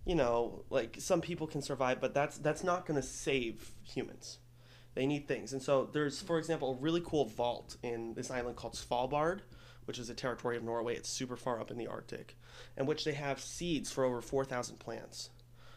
you 0.05 0.15
know, 0.15 0.65
like 0.71 0.97
some 0.99 1.21
people 1.21 1.47
can 1.47 1.63
survive, 1.63 2.01
but 2.01 2.15
that's 2.15 2.39
that's 2.39 2.63
not 2.63 2.87
going 2.87 3.01
to 3.01 3.07
save 3.07 3.71
humans. 3.83 4.39
They 4.95 5.07
need 5.07 5.27
things. 5.27 5.53
And 5.53 5.63
so 5.63 5.89
there's 5.93 6.21
for 6.21 6.39
example 6.39 6.73
a 6.73 6.83
really 6.83 7.03
cool 7.05 7.25
vault 7.25 7.77
in 7.83 8.15
this 8.15 8.31
island 8.31 8.57
called 8.57 8.75
Svalbard, 8.75 9.41
which 9.87 9.99
is 9.99 10.11
a 10.11 10.15
territory 10.15 10.57
of 10.57 10.63
Norway. 10.63 10.95
It's 10.95 11.09
super 11.09 11.37
far 11.37 11.61
up 11.61 11.71
in 11.71 11.79
the 11.79 11.87
Arctic, 11.87 12.37
in 12.77 12.87
which 12.87 13.05
they 13.05 13.13
have 13.13 13.41
seeds 13.41 13.91
for 13.91 14.05
over 14.05 14.21
4,000 14.21 14.79
plants. 14.79 15.31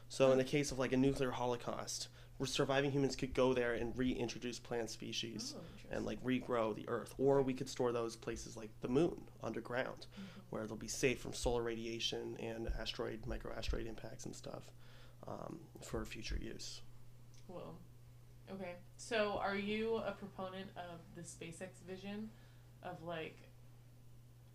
So 0.10 0.32
in 0.32 0.38
the 0.38 0.44
case 0.44 0.72
of 0.72 0.80
like 0.80 0.94
a 0.94 0.98
nuclear 0.98 1.32
holocaust, 1.32 2.08
surviving 2.46 2.92
humans 2.92 3.16
could 3.16 3.34
go 3.34 3.54
there 3.54 3.74
and 3.74 3.98
reintroduce 3.98 4.60
plant 4.60 4.90
species 4.90 5.56
Oh, 5.58 5.62
and 5.96 6.06
like 6.06 6.24
regrow 6.24 6.76
the 6.76 6.88
earth 6.88 7.14
or 7.18 7.42
we 7.42 7.54
could 7.54 7.68
store 7.68 7.92
those 7.92 8.16
places 8.16 8.56
like 8.56 8.70
the 8.82 8.88
moon 8.88 9.22
underground 9.44 10.06
Mm-hmm. 10.14 10.40
where 10.52 10.66
they'll 10.68 10.78
be 10.78 10.88
safe 10.88 11.20
from 11.20 11.34
solar 11.34 11.64
radiation 11.64 12.38
and 12.40 12.72
asteroid 12.80 13.24
microasteroid 13.24 13.88
impacts 13.88 14.26
and 14.26 14.36
stuff 14.36 14.64
um, 15.28 15.60
for 15.82 16.06
future 16.06 16.38
use 16.40 16.82
Whoa. 17.48 17.76
Okay. 18.54 18.74
So 18.98 19.40
are 19.42 19.56
you 19.56 19.96
a 20.06 20.12
proponent 20.12 20.68
of 20.76 21.00
the 21.16 21.22
SpaceX 21.22 21.82
vision 21.88 22.30
of 22.84 23.02
like 23.04 23.38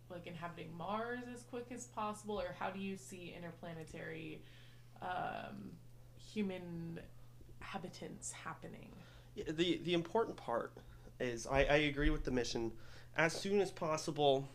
like 0.09 0.27
inhabiting 0.27 0.69
Mars 0.77 1.21
as 1.33 1.41
quick 1.43 1.67
as 1.71 1.85
possible 1.87 2.39
or 2.39 2.55
how 2.59 2.69
do 2.69 2.79
you 2.79 2.95
see 2.97 3.33
interplanetary 3.35 4.41
um, 5.03 5.71
human 6.33 6.99
habitants 7.59 8.31
happening? 8.31 8.89
Yeah, 9.35 9.45
the 9.49 9.81
the 9.83 9.93
important 9.93 10.37
part 10.37 10.73
is 11.19 11.47
I, 11.47 11.59
I 11.59 11.75
agree 11.75 12.09
with 12.09 12.23
the 12.23 12.31
mission. 12.31 12.71
As 13.17 13.33
soon 13.33 13.61
as 13.61 13.71
possible. 13.71 14.47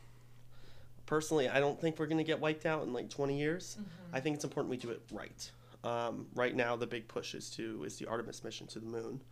Personally, 1.07 1.49
I 1.49 1.59
don't 1.59 1.81
think 1.81 1.99
we're 1.99 2.07
going 2.07 2.19
to 2.19 2.25
get 2.25 2.39
wiped 2.39 2.67
out 2.67 2.83
in 2.83 2.93
like 2.93 3.09
20 3.09 3.39
years. 3.39 3.79
I 4.13 4.21
think 4.21 4.35
it's 4.35 4.45
important 4.45 4.69
we 4.69 4.77
do 4.77 4.91
it 4.91 5.01
right. 5.11 5.51
Um, 5.83 6.27
right 6.35 6.55
now, 6.55 6.77
the 6.77 6.87
big 6.87 7.09
push 7.09 7.35
is 7.35 7.49
to 7.53 7.83
is 7.85 7.97
the 7.97 8.05
Artemis 8.05 8.45
mission 8.45 8.67
to 8.67 8.79
the 8.79 8.85
moon. 8.85 9.23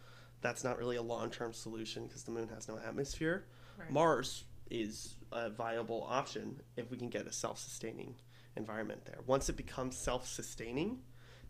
That's 0.41 0.65
not 0.65 0.79
really 0.79 0.97
a 0.97 1.03
long 1.03 1.29
term 1.29 1.53
solution 1.53 2.07
because 2.07 2.23
the 2.23 2.31
moon 2.31 2.49
has 2.49 2.67
no 2.67 2.79
atmosphere. 2.79 3.45
Right. 3.79 3.91
Mars 3.91 4.45
is 4.71 5.17
a 5.33 5.51
viable 5.51 6.07
option 6.09 6.61
if 6.77 6.91
we 6.91 6.97
can 6.97 7.09
get 7.09 7.27
a 7.27 7.33
self 7.33 7.59
sustaining 7.59 8.15
environment 8.57 9.05
there. 9.05 9.19
Once 9.27 9.49
it 9.49 9.57
becomes 9.57 9.97
self 9.97 10.27
sustaining, 10.27 11.01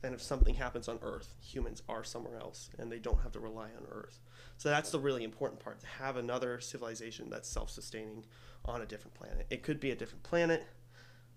then 0.03 0.13
if 0.13 0.23
something 0.23 0.55
happens 0.55 0.89
on 0.89 0.99
Earth, 1.03 1.35
humans 1.41 1.83
are 1.89 2.05
somewhere 2.05 2.39
else 2.39 2.71
and 2.79 2.91
they 2.91 2.99
don't 2.99 3.23
have 3.23 3.33
to 3.33 3.41
rely 3.41 3.71
on 3.77 3.87
Earth. 3.91 4.21
So 4.59 4.69
that's 4.69 4.91
the 4.91 4.99
really 4.99 5.25
important 5.25 5.61
part 5.61 5.81
to 5.81 5.87
have 5.87 6.17
another 6.17 6.61
civilization 6.61 7.29
that's 7.31 7.49
self 7.49 7.71
sustaining 7.71 8.25
on 8.65 8.83
a 8.83 8.87
different 8.87 9.15
planet. 9.15 9.47
It 9.51 9.63
could 9.63 9.81
be 9.81 9.91
a 9.91 9.97
different 9.97 10.23
planet 10.23 10.67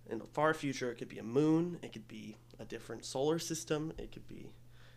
in 0.09 0.17
the 0.17 0.25
far 0.25 0.53
future, 0.53 0.91
it 0.91 0.95
could 0.97 1.09
be 1.09 1.19
a 1.19 1.23
moon, 1.23 1.77
it 1.83 1.93
could 1.93 2.07
be 2.07 2.37
a 2.59 2.65
different 2.65 3.05
solar 3.05 3.39
system, 3.39 3.93
it 3.97 4.11
could 4.11 4.27
be. 4.27 4.51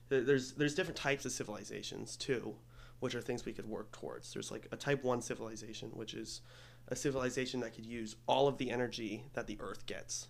There's, 0.09 0.53
there's 0.53 0.75
different 0.75 0.97
types 0.97 1.25
of 1.25 1.33
civilizations 1.33 2.17
too, 2.17 2.55
which 3.01 3.15
are 3.15 3.21
things 3.21 3.45
we 3.45 3.53
could 3.53 3.69
work 3.69 3.93
towards. 3.93 4.33
There's 4.33 4.51
like 4.51 4.69
a 4.73 4.77
type 4.77 5.05
1 5.05 5.23
civilization, 5.23 5.91
which 5.91 6.15
is 6.15 6.41
a 6.89 6.97
civilization 6.97 7.61
that 7.61 7.75
could 7.75 7.87
use 7.87 8.17
all 8.27 8.49
of 8.49 8.59
the 8.59 8.71
energy 8.71 9.25
that 9.35 9.47
the 9.47 9.59
Earth 9.61 9.87
gets. 9.87 10.29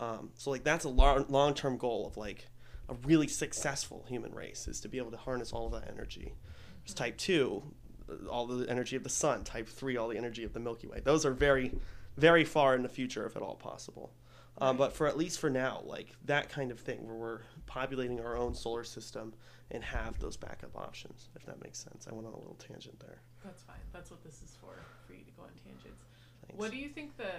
Um, 0.00 0.30
so 0.34 0.50
like 0.50 0.64
that's 0.64 0.84
a 0.84 0.88
long 0.88 1.26
long 1.28 1.54
term 1.54 1.76
goal 1.76 2.06
of 2.06 2.16
like 2.16 2.46
a 2.88 2.94
really 3.04 3.28
successful 3.28 4.04
human 4.08 4.34
race 4.34 4.66
is 4.66 4.80
to 4.80 4.88
be 4.88 4.98
able 4.98 5.12
to 5.12 5.16
harness 5.16 5.52
all 5.52 5.66
of 5.66 5.72
that 5.72 5.88
energy. 5.88 6.34
There's 6.82 6.94
type 6.94 7.16
two, 7.18 7.62
uh, 8.10 8.26
all 8.28 8.46
the 8.46 8.68
energy 8.68 8.96
of 8.96 9.04
the 9.04 9.10
sun. 9.10 9.44
Type 9.44 9.68
three, 9.68 9.96
all 9.96 10.08
the 10.08 10.16
energy 10.16 10.42
of 10.42 10.52
the 10.52 10.58
Milky 10.58 10.88
Way. 10.88 11.00
Those 11.04 11.24
are 11.24 11.32
very, 11.32 11.72
very 12.16 12.44
far 12.44 12.74
in 12.74 12.82
the 12.82 12.88
future, 12.88 13.26
if 13.26 13.36
at 13.36 13.42
all 13.42 13.54
possible. 13.54 14.12
Um, 14.58 14.76
but 14.76 14.92
for 14.92 15.06
at 15.06 15.16
least 15.16 15.38
for 15.38 15.48
now, 15.48 15.82
like 15.86 16.08
that 16.24 16.48
kind 16.50 16.70
of 16.70 16.80
thing, 16.80 17.06
where 17.06 17.14
we're 17.14 17.40
populating 17.66 18.20
our 18.20 18.36
own 18.36 18.54
solar 18.54 18.84
system 18.84 19.32
and 19.70 19.82
have 19.84 20.18
those 20.18 20.36
backup 20.36 20.76
options, 20.76 21.28
if 21.36 21.46
that 21.46 21.62
makes 21.62 21.78
sense. 21.78 22.06
I 22.10 22.14
went 22.14 22.26
on 22.26 22.34
a 22.34 22.38
little 22.38 22.58
tangent 22.58 22.98
there. 23.00 23.20
That's 23.44 23.62
fine. 23.62 23.76
That's 23.92 24.10
what 24.10 24.22
this 24.22 24.42
is 24.42 24.56
for, 24.60 24.74
for 25.06 25.12
you 25.12 25.24
to 25.24 25.30
go 25.32 25.42
on 25.42 25.50
tangents. 25.64 26.04
Thanks. 26.46 26.58
What 26.58 26.72
do 26.72 26.76
you 26.76 26.88
think 26.88 27.16
the 27.16 27.30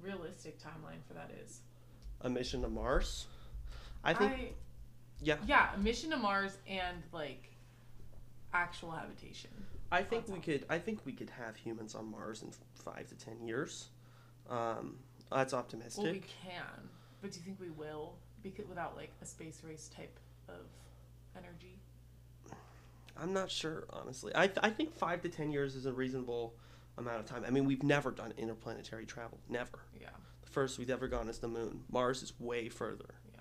realistic 0.00 0.58
timeline 0.58 1.02
for 1.06 1.14
that 1.14 1.30
is? 1.44 1.60
A 2.22 2.30
mission 2.30 2.62
to 2.62 2.68
Mars? 2.68 3.26
I 4.02 4.14
think 4.14 4.54
yeah. 5.20 5.36
Yeah, 5.46 5.68
mission 5.78 6.10
to 6.10 6.16
Mars 6.16 6.56
and 6.66 7.02
like 7.12 7.50
actual 8.52 8.90
habitation. 8.90 9.50
I 9.92 10.02
think 10.02 10.28
we 10.28 10.38
could. 10.38 10.64
I 10.68 10.78
think 10.78 11.00
we 11.04 11.12
could 11.12 11.30
have 11.30 11.56
humans 11.56 11.94
on 11.94 12.10
Mars 12.10 12.42
in 12.42 12.50
five 12.74 13.08
to 13.08 13.14
ten 13.16 13.46
years. 13.46 13.88
Um, 14.48 14.96
that's 15.30 15.54
optimistic. 15.54 16.04
Well, 16.04 16.12
we 16.12 16.20
can, 16.20 16.88
but 17.20 17.32
do 17.32 17.38
you 17.38 17.44
think 17.44 17.60
we 17.60 17.70
will? 17.70 18.14
Because 18.42 18.68
without 18.68 18.96
like 18.96 19.10
a 19.20 19.26
space 19.26 19.60
race 19.66 19.90
type 19.94 20.18
of 20.48 20.66
energy. 21.36 21.78
I'm 23.16 23.34
not 23.34 23.50
sure, 23.50 23.84
honestly. 23.90 24.34
I, 24.34 24.50
I 24.62 24.70
think 24.70 24.94
five 24.94 25.20
to 25.22 25.28
ten 25.28 25.52
years 25.52 25.74
is 25.74 25.84
a 25.84 25.92
reasonable 25.92 26.54
amount 26.96 27.20
of 27.20 27.26
time. 27.26 27.44
I 27.46 27.50
mean, 27.50 27.66
we've 27.66 27.82
never 27.82 28.10
done 28.10 28.32
interplanetary 28.38 29.04
travel. 29.04 29.38
Never. 29.48 29.80
Yeah. 30.00 30.08
First 30.50 30.78
we've 30.78 30.90
ever 30.90 31.06
gone 31.06 31.28
is 31.28 31.38
the 31.38 31.48
moon. 31.48 31.84
Mars 31.90 32.22
is 32.22 32.32
way 32.40 32.68
further. 32.68 33.14
Yeah. 33.32 33.40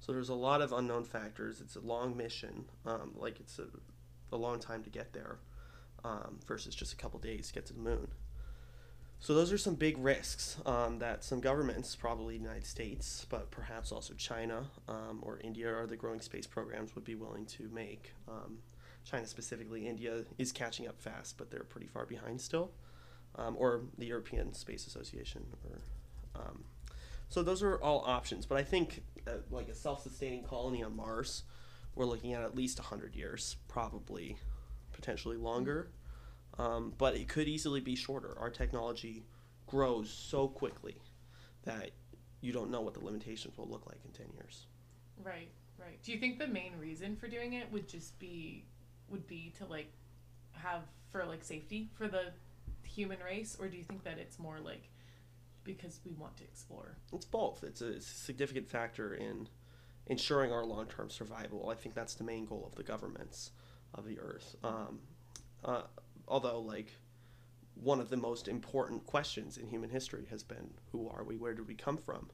So 0.00 0.12
there's 0.12 0.30
a 0.30 0.34
lot 0.34 0.62
of 0.62 0.72
unknown 0.72 1.04
factors. 1.04 1.60
It's 1.60 1.76
a 1.76 1.80
long 1.80 2.16
mission. 2.16 2.64
Um, 2.86 3.12
like 3.16 3.40
it's 3.40 3.58
a, 3.58 3.66
a 4.32 4.36
long 4.36 4.58
time 4.58 4.82
to 4.84 4.90
get 4.90 5.12
there, 5.12 5.38
um, 6.02 6.38
versus 6.46 6.74
just 6.74 6.92
a 6.92 6.96
couple 6.96 7.20
days 7.20 7.48
to 7.48 7.54
get 7.54 7.66
to 7.66 7.74
the 7.74 7.80
moon. 7.80 8.08
So 9.18 9.34
those 9.34 9.52
are 9.52 9.58
some 9.58 9.74
big 9.74 9.98
risks 9.98 10.58
um, 10.66 10.98
that 10.98 11.24
some 11.24 11.40
governments, 11.40 11.96
probably 11.96 12.36
the 12.36 12.44
United 12.44 12.66
States, 12.66 13.26
but 13.28 13.50
perhaps 13.50 13.90
also 13.92 14.14
China 14.14 14.66
um, 14.88 15.20
or 15.22 15.38
India, 15.42 15.74
or 15.74 15.86
the 15.86 15.96
growing 15.96 16.20
space 16.20 16.46
programs 16.46 16.94
would 16.94 17.04
be 17.04 17.14
willing 17.14 17.46
to 17.46 17.68
make. 17.72 18.12
Um, 18.28 18.58
China 19.04 19.26
specifically, 19.26 19.86
India 19.86 20.24
is 20.38 20.52
catching 20.52 20.88
up 20.88 21.00
fast, 21.00 21.38
but 21.38 21.50
they're 21.50 21.64
pretty 21.64 21.86
far 21.86 22.06
behind 22.06 22.40
still. 22.40 22.72
Um, 23.36 23.56
or 23.58 23.82
the 23.98 24.06
European 24.06 24.54
Space 24.54 24.86
Association, 24.86 25.44
or 25.70 25.80
um, 26.38 26.64
so 27.28 27.42
those 27.42 27.62
are 27.62 27.76
all 27.76 28.04
options. 28.06 28.46
But 28.46 28.58
I 28.58 28.62
think 28.62 29.02
uh, 29.26 29.38
like 29.50 29.68
a 29.68 29.74
self-sustaining 29.74 30.44
colony 30.44 30.82
on 30.82 30.94
Mars, 30.94 31.42
we're 31.94 32.04
looking 32.04 32.34
at 32.34 32.42
at 32.42 32.54
least 32.54 32.78
hundred 32.78 33.14
years, 33.14 33.56
probably, 33.68 34.36
potentially 34.92 35.36
longer. 35.36 35.90
Um, 36.58 36.94
but 36.96 37.16
it 37.16 37.28
could 37.28 37.48
easily 37.48 37.80
be 37.80 37.96
shorter. 37.96 38.36
Our 38.38 38.50
technology 38.50 39.24
grows 39.66 40.10
so 40.10 40.48
quickly 40.48 40.96
that 41.64 41.90
you 42.40 42.52
don't 42.52 42.70
know 42.70 42.80
what 42.80 42.94
the 42.94 43.04
limitations 43.04 43.58
will 43.58 43.68
look 43.68 43.86
like 43.86 43.98
in 44.04 44.12
ten 44.12 44.32
years. 44.34 44.66
Right. 45.22 45.48
Right. 45.78 46.02
Do 46.02 46.12
you 46.12 46.18
think 46.18 46.38
the 46.38 46.46
main 46.46 46.72
reason 46.78 47.16
for 47.16 47.28
doing 47.28 47.52
it 47.54 47.70
would 47.70 47.88
just 47.88 48.18
be 48.18 48.64
would 49.08 49.26
be 49.26 49.52
to 49.58 49.66
like 49.66 49.92
have 50.52 50.82
for 51.10 51.24
like 51.24 51.44
safety 51.44 51.90
for 51.94 52.08
the 52.08 52.32
human 52.82 53.18
race, 53.24 53.56
or 53.60 53.68
do 53.68 53.76
you 53.76 53.84
think 53.84 54.02
that 54.04 54.18
it's 54.18 54.38
more 54.38 54.58
like 54.58 54.88
because 55.66 56.00
we 56.04 56.12
want 56.12 56.36
to 56.38 56.44
explore? 56.44 56.96
It's 57.12 57.26
both. 57.26 57.64
It's 57.64 57.82
a, 57.82 57.88
it's 57.88 58.10
a 58.10 58.14
significant 58.14 58.68
factor 58.68 59.14
in 59.14 59.48
ensuring 60.06 60.52
our 60.52 60.64
long-term 60.64 61.10
survival. 61.10 61.68
I 61.68 61.74
think 61.74 61.94
that's 61.94 62.14
the 62.14 62.24
main 62.24 62.46
goal 62.46 62.64
of 62.66 62.76
the 62.76 62.84
governments 62.84 63.50
of 63.92 64.06
the 64.06 64.18
Earth. 64.20 64.56
Um, 64.62 65.00
uh, 65.64 65.82
although, 66.28 66.60
like, 66.60 66.92
one 67.74 68.00
of 68.00 68.08
the 68.08 68.16
most 68.16 68.48
important 68.48 69.04
questions 69.04 69.58
in 69.58 69.66
human 69.66 69.90
history 69.90 70.26
has 70.30 70.42
been, 70.42 70.74
"Who 70.92 71.08
are 71.08 71.24
we? 71.24 71.36
Where 71.36 71.54
did 71.54 71.66
we 71.66 71.74
come 71.74 71.98
from?" 71.98 72.30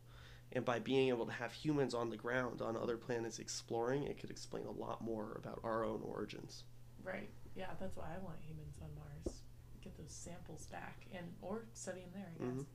And 0.53 0.65
by 0.65 0.79
being 0.79 1.09
able 1.09 1.25
to 1.27 1.33
have 1.33 1.53
humans 1.53 1.95
on 1.95 2.11
the 2.11 2.17
ground 2.17 2.61
on 2.61 2.77
other 2.77 2.99
planets 2.99 3.39
exploring, 3.39 4.05
it 4.05 4.19
could 4.21 4.31
explain 4.31 4.67
a 4.67 4.71
lot 4.71 5.01
more 5.01 5.33
about 5.37 5.61
our 5.65 5.83
own 5.85 6.03
origins. 6.03 6.65
Right. 7.03 7.31
Yeah, 7.57 7.71
that's 7.81 7.97
why 7.97 8.05
I 8.15 8.19
want 8.23 8.37
humans 8.41 8.77
on 8.83 8.91
Mars. 8.95 9.41
Get 9.83 9.97
those 9.97 10.13
samples 10.13 10.67
back 10.67 11.07
and 11.13 11.27
or 11.41 11.65
study 11.73 12.01
them 12.03 12.11
there, 12.15 12.33
I 12.35 12.45
guess. 12.45 12.63
Mhm. 12.63 12.67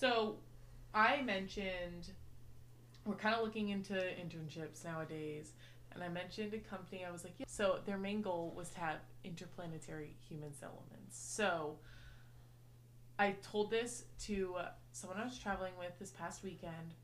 So 0.00 0.36
I 0.94 1.20
mentioned 1.20 2.10
we're 3.04 3.16
kind 3.16 3.34
of 3.34 3.42
looking 3.42 3.68
into 3.68 3.92
internships 3.92 4.82
nowadays, 4.82 5.52
and 5.92 6.02
I 6.02 6.08
mentioned 6.08 6.54
a 6.54 6.58
company. 6.58 7.04
I 7.04 7.10
was 7.10 7.22
like, 7.22 7.34
yeah. 7.36 7.44
so 7.46 7.80
their 7.84 7.98
main 7.98 8.22
goal 8.22 8.54
was 8.56 8.70
to 8.70 8.80
have 8.80 8.96
interplanetary 9.24 10.16
human 10.26 10.54
settlements. 10.54 11.18
So 11.18 11.76
I 13.18 13.36
told 13.42 13.70
this 13.70 14.04
to 14.26 14.54
uh, 14.58 14.68
someone 14.92 15.20
I 15.20 15.24
was 15.24 15.38
traveling 15.38 15.74
with 15.78 15.98
this 15.98 16.12
past 16.12 16.42
weekend, 16.42 16.94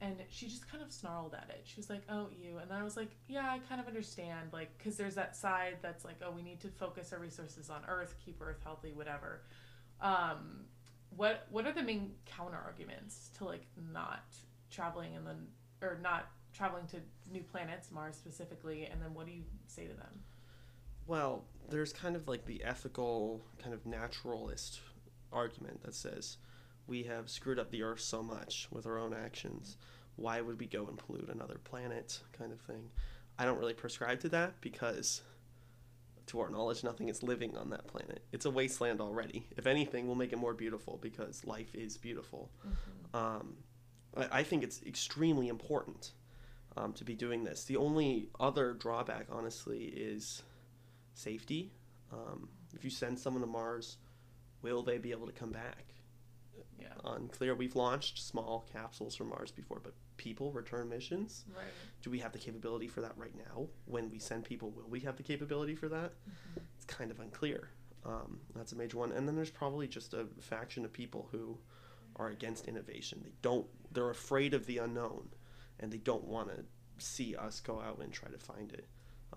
and 0.00 0.16
she 0.28 0.46
just 0.46 0.70
kind 0.70 0.80
of 0.80 0.92
snarled 0.92 1.34
at 1.34 1.50
it. 1.50 1.62
She 1.64 1.76
was 1.76 1.90
like, 1.90 2.02
"Oh, 2.08 2.28
you," 2.40 2.58
and 2.58 2.70
then 2.70 2.78
I 2.78 2.84
was 2.84 2.96
like, 2.96 3.10
"Yeah, 3.26 3.50
I 3.50 3.58
kind 3.68 3.80
of 3.80 3.88
understand, 3.88 4.52
like, 4.52 4.78
because 4.78 4.96
there's 4.96 5.16
that 5.16 5.34
side 5.34 5.78
that's 5.82 6.04
like, 6.04 6.20
oh, 6.24 6.30
we 6.30 6.42
need 6.42 6.60
to 6.60 6.68
focus 6.68 7.12
our 7.12 7.18
resources 7.18 7.68
on 7.68 7.80
Earth, 7.88 8.14
keep 8.24 8.40
Earth 8.40 8.60
healthy, 8.62 8.92
whatever." 8.92 9.42
Um, 10.00 10.66
what 11.16 11.46
what 11.50 11.66
are 11.66 11.72
the 11.72 11.82
main 11.82 12.12
counter 12.26 12.58
arguments 12.64 13.30
to 13.38 13.44
like 13.44 13.66
not 13.92 14.24
traveling 14.70 15.16
and 15.16 15.26
then 15.26 15.46
or 15.82 15.98
not 16.02 16.30
traveling 16.52 16.86
to 16.86 16.96
new 17.30 17.42
planets, 17.42 17.90
Mars 17.90 18.16
specifically, 18.16 18.86
and 18.86 19.02
then 19.02 19.12
what 19.12 19.26
do 19.26 19.32
you 19.32 19.42
say 19.66 19.86
to 19.86 19.94
them? 19.94 20.22
Well, 21.06 21.44
there's 21.68 21.92
kind 21.92 22.16
of 22.16 22.28
like 22.28 22.46
the 22.46 22.64
ethical, 22.64 23.42
kind 23.62 23.74
of 23.74 23.84
naturalist 23.84 24.80
argument 25.32 25.82
that 25.82 25.94
says 25.94 26.38
we 26.86 27.02
have 27.04 27.28
screwed 27.28 27.58
up 27.58 27.70
the 27.70 27.82
Earth 27.82 28.00
so 28.00 28.22
much 28.22 28.68
with 28.70 28.86
our 28.86 28.98
own 28.98 29.14
actions. 29.14 29.76
Why 30.16 30.40
would 30.40 30.60
we 30.60 30.66
go 30.66 30.86
and 30.86 30.96
pollute 30.96 31.28
another 31.28 31.58
planet, 31.64 32.20
kind 32.38 32.52
of 32.52 32.60
thing? 32.60 32.90
I 33.38 33.44
don't 33.44 33.58
really 33.58 33.74
prescribe 33.74 34.20
to 34.20 34.28
that 34.30 34.60
because, 34.60 35.22
to 36.26 36.40
our 36.40 36.50
knowledge, 36.50 36.82
nothing 36.84 37.08
is 37.08 37.22
living 37.22 37.56
on 37.56 37.70
that 37.70 37.86
planet. 37.86 38.24
It's 38.32 38.46
a 38.46 38.50
wasteland 38.50 39.00
already. 39.00 39.46
If 39.56 39.66
anything, 39.66 40.06
we'll 40.06 40.16
make 40.16 40.32
it 40.32 40.38
more 40.38 40.54
beautiful 40.54 40.98
because 41.00 41.44
life 41.44 41.74
is 41.74 41.96
beautiful. 41.96 42.50
Um, 43.12 43.56
I, 44.16 44.40
I 44.40 44.42
think 44.42 44.62
it's 44.62 44.82
extremely 44.82 45.48
important 45.48 46.12
um, 46.76 46.92
to 46.94 47.04
be 47.04 47.14
doing 47.14 47.44
this. 47.44 47.64
The 47.64 47.76
only 47.76 48.28
other 48.40 48.72
drawback, 48.72 49.26
honestly, 49.30 49.84
is 49.84 50.42
safety. 51.14 51.72
Um, 52.12 52.48
if 52.74 52.84
you 52.84 52.90
send 52.90 53.18
someone 53.18 53.42
to 53.42 53.46
Mars, 53.46 53.98
will 54.62 54.82
they 54.82 54.98
be 54.98 55.10
able 55.10 55.26
to 55.26 55.32
come 55.32 55.52
back? 55.52 55.94
Yeah. 56.78 56.88
Unclear. 57.04 57.54
We've 57.54 57.76
launched 57.76 58.18
small 58.22 58.66
capsules 58.72 59.14
from 59.14 59.28
Mars 59.28 59.50
before, 59.50 59.80
but 59.82 59.94
people 60.16 60.52
return 60.52 60.88
missions. 60.88 61.44
Right. 61.54 61.64
Do 62.02 62.10
we 62.10 62.18
have 62.20 62.32
the 62.32 62.38
capability 62.38 62.86
for 62.88 63.00
that 63.00 63.12
right 63.16 63.34
now? 63.36 63.66
When 63.86 64.10
we 64.10 64.18
send 64.18 64.44
people, 64.44 64.70
will 64.70 64.88
we 64.88 65.00
have 65.00 65.16
the 65.16 65.22
capability 65.22 65.74
for 65.74 65.88
that? 65.88 66.12
It's 66.76 66.84
kind 66.86 67.10
of 67.10 67.20
unclear. 67.20 67.68
Um, 68.04 68.40
that's 68.54 68.72
a 68.72 68.76
major 68.76 68.98
one. 68.98 69.12
And 69.12 69.26
then 69.26 69.34
there's 69.36 69.50
probably 69.50 69.86
just 69.88 70.12
a 70.14 70.26
faction 70.40 70.84
of 70.84 70.92
people 70.92 71.28
who 71.32 71.58
are 72.16 72.28
against 72.28 72.66
innovation. 72.68 73.20
They 73.24 73.32
don't. 73.42 73.66
They're 73.92 74.10
afraid 74.10 74.54
of 74.54 74.66
the 74.66 74.78
unknown, 74.78 75.28
and 75.80 75.90
they 75.92 75.98
don't 75.98 76.24
want 76.24 76.48
to 76.48 76.64
see 76.98 77.34
us 77.34 77.60
go 77.60 77.80
out 77.80 77.98
and 78.02 78.12
try 78.12 78.28
to 78.30 78.38
find 78.38 78.72
it. 78.72 78.86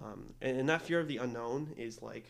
Um, 0.03 0.33
and, 0.41 0.57
and 0.59 0.69
that 0.69 0.81
fear 0.83 0.99
of 0.99 1.07
the 1.07 1.17
unknown 1.17 1.73
is 1.77 2.01
like 2.01 2.25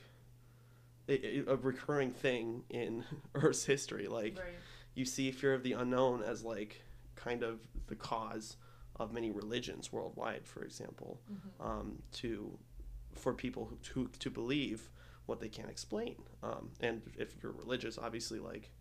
a, 1.09 1.43
a 1.47 1.55
recurring 1.55 2.11
thing 2.11 2.63
in 2.69 3.03
Earth's 3.35 3.65
history. 3.65 4.07
Like 4.07 4.37
Right. 4.37 4.45
you 4.93 5.05
see 5.05 5.31
fear 5.31 5.53
of 5.53 5.63
the 5.63 5.73
unknown 5.73 6.21
as 6.23 6.43
like 6.43 6.81
kind 7.27 7.43
of 7.43 7.59
the 7.87 7.95
cause 7.95 8.57
of 8.99 9.11
many 9.13 9.31
religions 9.31 9.91
worldwide, 9.91 10.45
for 10.47 10.63
example, 10.63 11.19
Mm-hmm. 11.31 11.67
um, 11.69 12.01
to 12.13 12.57
for 13.13 13.33
people 13.33 13.65
who, 13.65 13.75
to 13.89 14.09
to 14.19 14.29
believe 14.29 14.89
what 15.25 15.39
they 15.39 15.49
can't 15.49 15.69
explain. 15.69 16.15
Um, 16.43 16.69
and 16.79 17.01
if 17.17 17.35
you're 17.41 17.51
religious, 17.51 17.97
obviously, 17.97 18.39
like 18.39 18.71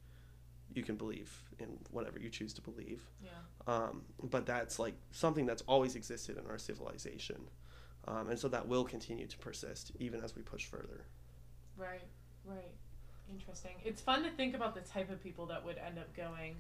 you 0.75 0.83
can 0.83 0.97
believe 0.97 1.31
in 1.59 1.69
whatever 1.91 2.19
you 2.19 2.29
choose 2.29 2.53
to 2.55 2.61
believe. 2.63 3.03
Yeah. 3.23 3.31
Um, 3.67 4.03
but 4.23 4.47
that's 4.47 4.79
like 4.79 4.95
something 5.11 5.47
that's 5.47 5.63
always 5.67 5.95
existed 5.97 6.37
in 6.39 6.47
our 6.51 6.59
civilization. 6.59 7.41
Um, 8.09 8.29
and 8.31 8.39
so 8.39 8.49
that 8.49 8.69
will 8.69 8.85
continue 8.85 9.27
to 9.27 9.39
persist 9.39 9.91
even 9.99 10.21
as 10.23 10.37
we 10.37 10.43
push 10.43 10.65
further. 10.67 11.07
Right, 11.77 12.07
right. 12.45 12.75
Interesting. 13.31 13.73
It's 13.85 14.01
fun 14.01 14.23
to 14.23 14.31
think 14.31 14.55
about 14.55 14.75
the 14.75 14.83
type 14.83 15.11
of 15.11 15.21
people 15.23 15.47
that 15.47 15.65
would 15.65 15.79
end 15.79 15.99
up 15.99 16.15
going, 16.15 16.57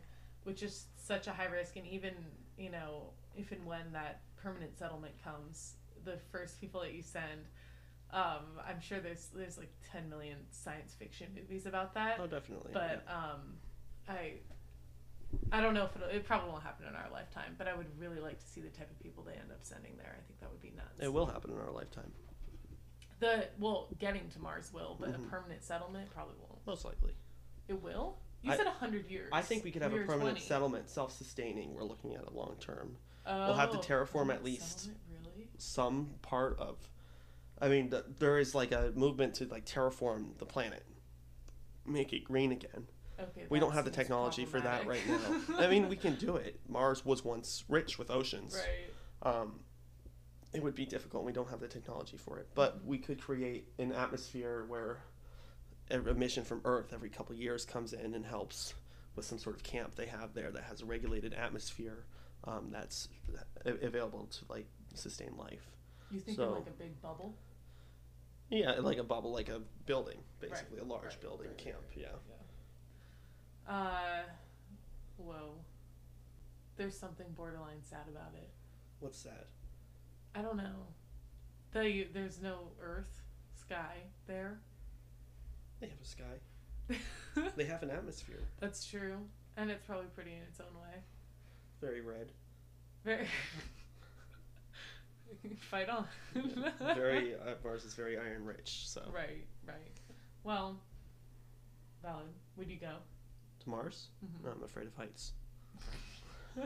which 0.46 0.62
is 0.62 0.86
such 0.96 1.26
a 1.26 1.32
high 1.32 1.46
risk, 1.46 1.76
and 1.76 1.86
even 1.86 2.14
you 2.56 2.70
know, 2.70 3.10
if 3.36 3.52
and 3.52 3.66
when 3.66 3.92
that 3.92 4.20
permanent 4.36 4.78
settlement 4.78 5.14
comes, 5.22 5.74
the 6.04 6.16
first 6.32 6.60
people 6.60 6.80
that 6.80 6.94
you 6.94 7.02
send, 7.02 7.42
um, 8.12 8.44
I'm 8.66 8.80
sure 8.80 9.00
there's 9.00 9.28
there's 9.34 9.58
like 9.58 9.72
10 9.92 10.08
million 10.08 10.38
science 10.50 10.94
fiction 10.94 11.26
movies 11.34 11.66
about 11.66 11.92
that, 11.94 12.18
Oh, 12.20 12.26
definitely. 12.26 12.70
but 12.72 13.04
um, 13.08 13.40
I. 14.08 14.34
I 15.50 15.60
don't 15.60 15.74
know 15.74 15.84
if 15.84 15.96
it'll, 15.96 16.08
it 16.08 16.24
probably 16.24 16.50
won't 16.50 16.62
happen 16.62 16.86
in 16.86 16.94
our 16.94 17.10
lifetime, 17.12 17.56
but 17.58 17.66
I 17.66 17.74
would 17.74 17.88
really 17.98 18.20
like 18.20 18.38
to 18.38 18.46
see 18.46 18.60
the 18.60 18.68
type 18.68 18.88
of 18.90 18.98
people 19.00 19.24
they 19.24 19.32
end 19.32 19.50
up 19.50 19.58
sending 19.62 19.96
there. 19.96 20.16
I 20.16 20.22
think 20.26 20.38
that 20.40 20.48
would 20.50 20.62
be 20.62 20.72
nuts. 20.76 21.00
it 21.00 21.12
will 21.12 21.26
happen 21.26 21.50
in 21.50 21.58
our 21.58 21.72
lifetime, 21.72 22.10
The 23.18 23.48
well, 23.58 23.88
getting 23.98 24.28
to 24.30 24.38
Mars 24.40 24.72
will, 24.72 24.96
but 25.00 25.10
Mhm. 25.10 25.26
a 25.26 25.28
permanent 25.28 25.64
settlement 25.64 26.08
probably 26.10 26.36
won't. 26.38 26.64
most 26.64 26.84
likely. 26.84 27.12
It 27.66 27.82
will. 27.82 28.18
You 28.42 28.52
I- 28.52 28.56
said 28.56 28.66
hundred 28.66 29.10
years. 29.10 29.28
I 29.32 29.42
think 29.42 29.64
we 29.64 29.70
could 29.70 29.82
have 29.82 29.92
We 29.92 30.00
a 30.02 30.04
permanent 30.04 30.36
20. 30.38 30.40
settlement, 30.40 30.90
self-sustaining. 30.90 31.74
We're 31.74 31.84
looking 31.84 32.14
at 32.14 32.24
a 32.26 32.30
long 32.30 32.56
term. 32.60 32.96
Oh, 33.26 33.46
we'll 33.48 33.54
have 33.56 33.70
to 33.72 33.78
terraform 33.78 34.32
at 34.32 34.44
least- 34.44 34.90
Really? 35.10 35.48
Some 35.58 36.14
part 36.22 36.58
of, 36.58 36.88
I 37.60 37.68
mean, 37.68 37.90
th- 37.90 38.04
there 38.18 38.38
is 38.38 38.54
like 38.54 38.72
a 38.72 38.92
movement 38.94 39.34
to 39.36 39.46
like 39.46 39.64
terraform 39.64 40.38
the 40.38 40.46
planet, 40.46 40.84
make 41.84 42.12
it 42.12 42.24
green 42.24 42.52
again. 42.52 42.86
Okay. 43.18 43.46
We 43.48 43.58
don't 43.58 43.72
have 43.72 43.84
the 43.86 43.90
technology 43.90 44.44
for 44.44 44.60
that 44.60 44.86
right 44.86 45.00
now. 45.08 45.40
I 45.58 45.66
mean, 45.66 45.88
we 45.88 45.96
can 45.96 46.16
do 46.16 46.36
it. 46.46 46.60
Mars 46.68 47.04
was 47.04 47.24
once 47.24 47.64
rich 47.68 47.98
with 47.98 48.10
oceans. 48.10 48.54
right. 48.54 49.34
Um, 49.34 49.60
it 50.52 50.62
would 50.62 50.74
be 50.74 50.86
difficult. 50.86 51.24
We 51.24 51.32
don't 51.32 51.48
have 51.50 51.60
the 51.60 51.68
technology 51.68 52.16
for 52.18 52.38
it, 52.38 52.48
but 52.54 52.84
we 52.84 52.98
could 52.98 53.20
create 53.20 53.68
an 53.78 53.92
atmosphere 53.92 54.64
where 54.68 54.98
a 55.90 55.98
mission 56.14 56.44
from 56.44 56.60
Earth 56.64 56.92
every 56.92 57.08
couple 57.08 57.34
of 57.34 57.40
years 57.40 57.64
comes 57.64 57.92
in 57.92 58.14
and 58.14 58.24
helps 58.24 58.74
with 59.14 59.24
some 59.24 59.38
sort 59.38 59.56
of 59.56 59.62
camp 59.62 59.94
they 59.94 60.06
have 60.06 60.34
there 60.34 60.50
that 60.50 60.64
has 60.64 60.82
a 60.82 60.84
regulated 60.84 61.32
atmosphere 61.32 62.04
um, 62.44 62.68
that's 62.70 63.08
available 63.64 64.26
to 64.26 64.44
like 64.48 64.66
sustain 64.94 65.34
life. 65.36 65.70
You 66.10 66.20
think 66.20 66.36
So- 66.36 66.44
of 66.44 66.54
like 66.54 66.66
a 66.66 66.70
big 66.70 67.00
bubble? 67.02 67.34
Yeah, 68.48 68.72
like 68.78 68.98
a 68.98 69.02
bubble, 69.02 69.32
like 69.32 69.48
a 69.48 69.60
building, 69.86 70.18
basically 70.38 70.78
a 70.78 70.84
large 70.84 71.02
right, 71.04 71.20
building 71.20 71.48
right, 71.48 71.58
camp. 71.58 71.82
Yeah. 71.96 72.06
Uh, 73.68 74.22
whoa. 75.16 75.54
There's 76.76 76.96
something 76.96 77.26
borderline 77.34 77.82
sad 77.82 78.06
about 78.08 78.34
it. 78.36 78.48
What's 79.00 79.22
that? 79.24 79.48
I 80.34 80.42
don't 80.42 80.56
know. 80.56 80.86
The 81.72 82.06
there's 82.12 82.40
no 82.40 82.68
Earth, 82.80 83.22
sky 83.54 83.96
there. 84.28 84.60
They 85.80 85.88
have 85.88 86.00
a 86.00 86.04
sky. 86.04 86.40
They 87.56 87.64
have 87.66 87.82
an 87.82 87.90
atmosphere. 87.90 88.40
That's 88.60 88.84
true, 88.86 89.16
and 89.58 89.70
it's 89.70 89.84
probably 89.84 90.06
pretty 90.14 90.32
in 90.32 90.38
its 90.48 90.58
own 90.60 90.74
way. 90.80 91.02
Very 91.82 92.00
red. 92.00 92.32
Very. 93.04 93.26
Fight 95.70 95.88
on. 95.90 96.06
Very 96.94 97.34
uh, 97.34 97.54
Mars 97.62 97.84
is 97.84 97.92
very 97.94 98.16
iron 98.18 98.44
rich. 98.44 98.88
So 98.88 99.02
Right, 99.14 99.44
right. 99.66 99.92
Well, 100.44 100.78
valid. 102.02 102.26
Would 102.56 102.70
you 102.70 102.76
go? 102.78 102.96
to 103.60 103.68
Mars, 103.70 104.08
Mhm. 104.24 104.44
no, 104.44 104.50
I'm 104.52 104.62
afraid 104.62 104.86
of 104.86 104.94
heights. 104.94 105.32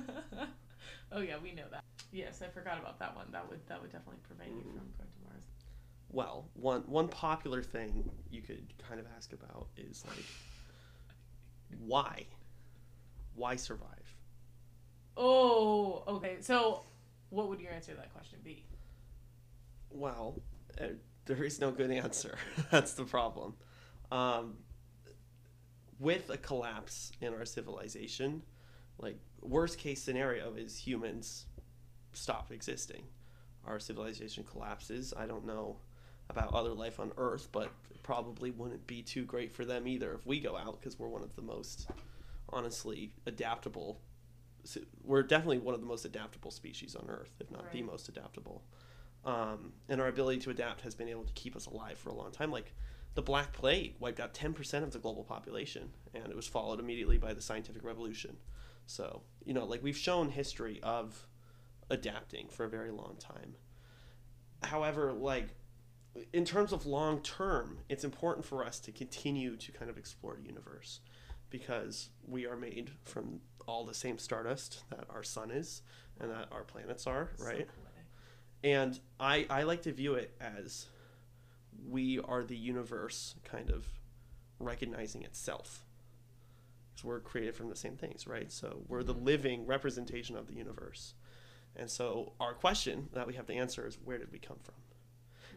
oh 1.13 1.21
yeah, 1.21 1.37
we 1.43 1.53
know 1.53 1.67
that. 1.71 1.83
Yes, 2.13 2.43
I 2.43 2.49
forgot 2.49 2.79
about 2.79 2.99
that 3.01 3.17
one. 3.17 3.27
That 3.33 3.49
would 3.49 3.67
that 3.67 3.81
would 3.83 3.91
definitely 3.91 4.21
prevent 4.23 4.51
you 4.51 4.63
Mhm. 4.63 4.79
from 4.79 4.93
going 4.99 5.11
to 5.11 5.21
Mars. 5.25 5.45
Well, 6.13 6.49
one 6.55 6.83
one 6.83 7.09
popular 7.09 7.63
thing 7.63 8.11
you 8.31 8.43
could 8.43 8.73
kind 8.89 8.99
of 8.99 9.07
ask 9.17 9.33
about 9.33 9.69
is 9.77 10.05
like 10.07 10.25
why? 11.79 12.27
Why 13.35 13.57
survive? 13.57 14.17
Oh, 15.17 16.03
okay. 16.09 16.39
So, 16.41 16.83
what 17.31 17.49
would 17.49 17.61
your 17.61 17.73
answer 17.73 17.93
to 17.93 17.99
that 17.99 18.13
question 18.13 18.41
be? 18.43 18.67
Well, 19.91 20.41
uh, 20.81 20.87
there 21.27 21.45
is 21.45 21.61
no 21.61 21.71
good 21.71 21.91
answer. 21.91 22.37
That's 22.71 22.95
the 22.95 23.05
problem. 23.05 23.55
Um, 24.11 24.57
with 25.99 26.31
a 26.31 26.39
collapse 26.39 27.13
in 27.21 27.35
our 27.35 27.45
civilization, 27.45 28.43
like 28.99 29.19
worst 29.43 29.79
case 29.79 30.03
scenario 30.03 30.55
is 30.55 30.77
humans 30.77 31.47
stop 32.13 32.51
existing. 32.51 33.03
Our 33.65 33.79
civilization 33.79 34.45
collapses. 34.45 35.13
I 35.17 35.27
don't 35.27 35.47
know 35.47 35.77
about 36.31 36.55
other 36.55 36.73
life 36.73 37.01
on 37.01 37.13
Earth, 37.17 37.49
but 37.53 37.71
probably 38.03 38.51
wouldn't 38.51 38.87
be 38.87 39.03
too 39.03 39.25
great 39.25 39.53
for 39.53 39.65
them 39.65 39.87
either 39.87 40.13
if 40.15 40.27
we 40.27 40.41
go 40.41 40.57
out 40.57 40.81
because 40.81 40.99
we're 40.99 41.09
one 41.09 41.23
of 41.23 41.37
the 41.37 41.43
most 41.43 41.89
honestly 42.49 43.13
adaptable 43.27 44.01
we're 45.05 45.23
definitely 45.23 45.59
one 45.59 45.75
of 45.75 45.81
the 45.81 45.87
most 45.87 46.05
adaptable 46.05 46.51
species 46.51 46.95
on 46.95 47.09
earth 47.09 47.31
if 47.41 47.51
not 47.51 47.71
the 47.73 47.83
most 47.83 48.09
adaptable. 48.09 48.63
Um, 49.25 49.73
and 49.89 50.01
our 50.01 50.09
ability 50.09 50.41
to 50.41 50.51
adapt 50.51 50.81
has 50.83 50.95
been 50.95 51.09
able 51.09 51.25
to 51.25 51.33
keep 51.35 51.55
us 51.55 51.67
alive 51.67 51.99
for 51.99 52.09
a 52.09 52.15
long 52.15 52.31
time. 52.31 52.51
Like 52.51 52.75
the 53.15 53.23
black 53.23 53.53
plague 53.53 53.95
wiped 53.99 54.21
out 54.21 54.35
10% 54.35 54.83
of 54.83 54.93
the 54.93 54.99
global 54.99 55.25
population 55.25 55.91
and 56.15 56.27
it 56.27 56.37
was 56.37 56.47
followed 56.47 56.81
immediately 56.81 57.19
by 57.19 57.33
the 57.33 57.43
scientific 57.43 57.85
revolution. 57.85 58.37
So 58.87 59.23
you 59.45 59.55
know 59.55 59.65
like 59.65 59.83
we've 59.83 59.97
shown 59.97 60.31
history 60.31 60.81
of 60.83 61.27
adapting 61.91 62.49
for 62.49 62.65
a 62.65 62.69
very 62.69 62.91
long 62.91 63.17
time. 63.19 63.55
However 64.63 65.13
like 65.13 65.49
in 66.33 66.45
terms 66.45 66.73
of 66.73 66.87
long 66.87 67.21
term 67.21 67.79
it's 67.89 68.05
important 68.05 68.45
for 68.45 68.65
us 68.65 68.81
to 68.81 68.93
continue 68.93 69.57
to 69.57 69.73
kind 69.73 69.91
of 69.91 69.97
explore 69.97 70.37
the 70.37 70.47
universe 70.47 71.01
because 71.51 72.11
we 72.27 72.47
are 72.47 72.57
made 72.57 72.91
from 73.05 73.41
all 73.67 73.85
the 73.85 73.95
same 73.95 74.19
stardust 74.19 74.83
that 74.91 75.05
our 75.11 75.23
sun 75.23 75.51
is 75.51 75.83
and 76.21 76.31
that 76.31 76.49
our 76.53 76.63
planets 76.63 77.07
are 77.07 77.31
So 77.37 77.45
right 77.45 77.69
poetic. 77.69 77.69
and 78.65 79.01
I, 79.19 79.47
I 79.49 79.63
like 79.63 79.83
to 79.83 79.93
view 79.93 80.15
it 80.15 80.35
as 80.41 80.87
we 81.89 82.21
are 82.21 82.45
the 82.45 82.57
universe 82.57 83.35
kind 83.45 83.71
of 83.71 83.87
recognizing 84.59 85.23
itself. 85.23 85.85
Because 86.93 87.05
we're 87.05 87.21
created 87.21 87.55
from 87.55 87.69
the 87.69 87.77
same 87.77 87.97
things, 87.97 88.27
right? 88.27 88.51
So 88.53 88.83
we're 88.89 89.03
the 89.03 89.15
mm-hmm. 89.15 89.25
living 89.25 89.67
representation 89.67 90.37
of 90.37 90.47
the 90.47 90.55
universe. 90.55 91.15
And 91.77 91.91
so 91.91 92.33
our 92.41 92.53
question 92.53 93.09
that 93.13 93.27
we 93.27 93.35
have 93.35 93.47
to 93.47 93.55
answer 93.55 93.87
is 93.87 93.99
where 94.05 94.19
did 94.19 94.33
we 94.33 94.39
come 94.39 94.59
from? 94.63 94.75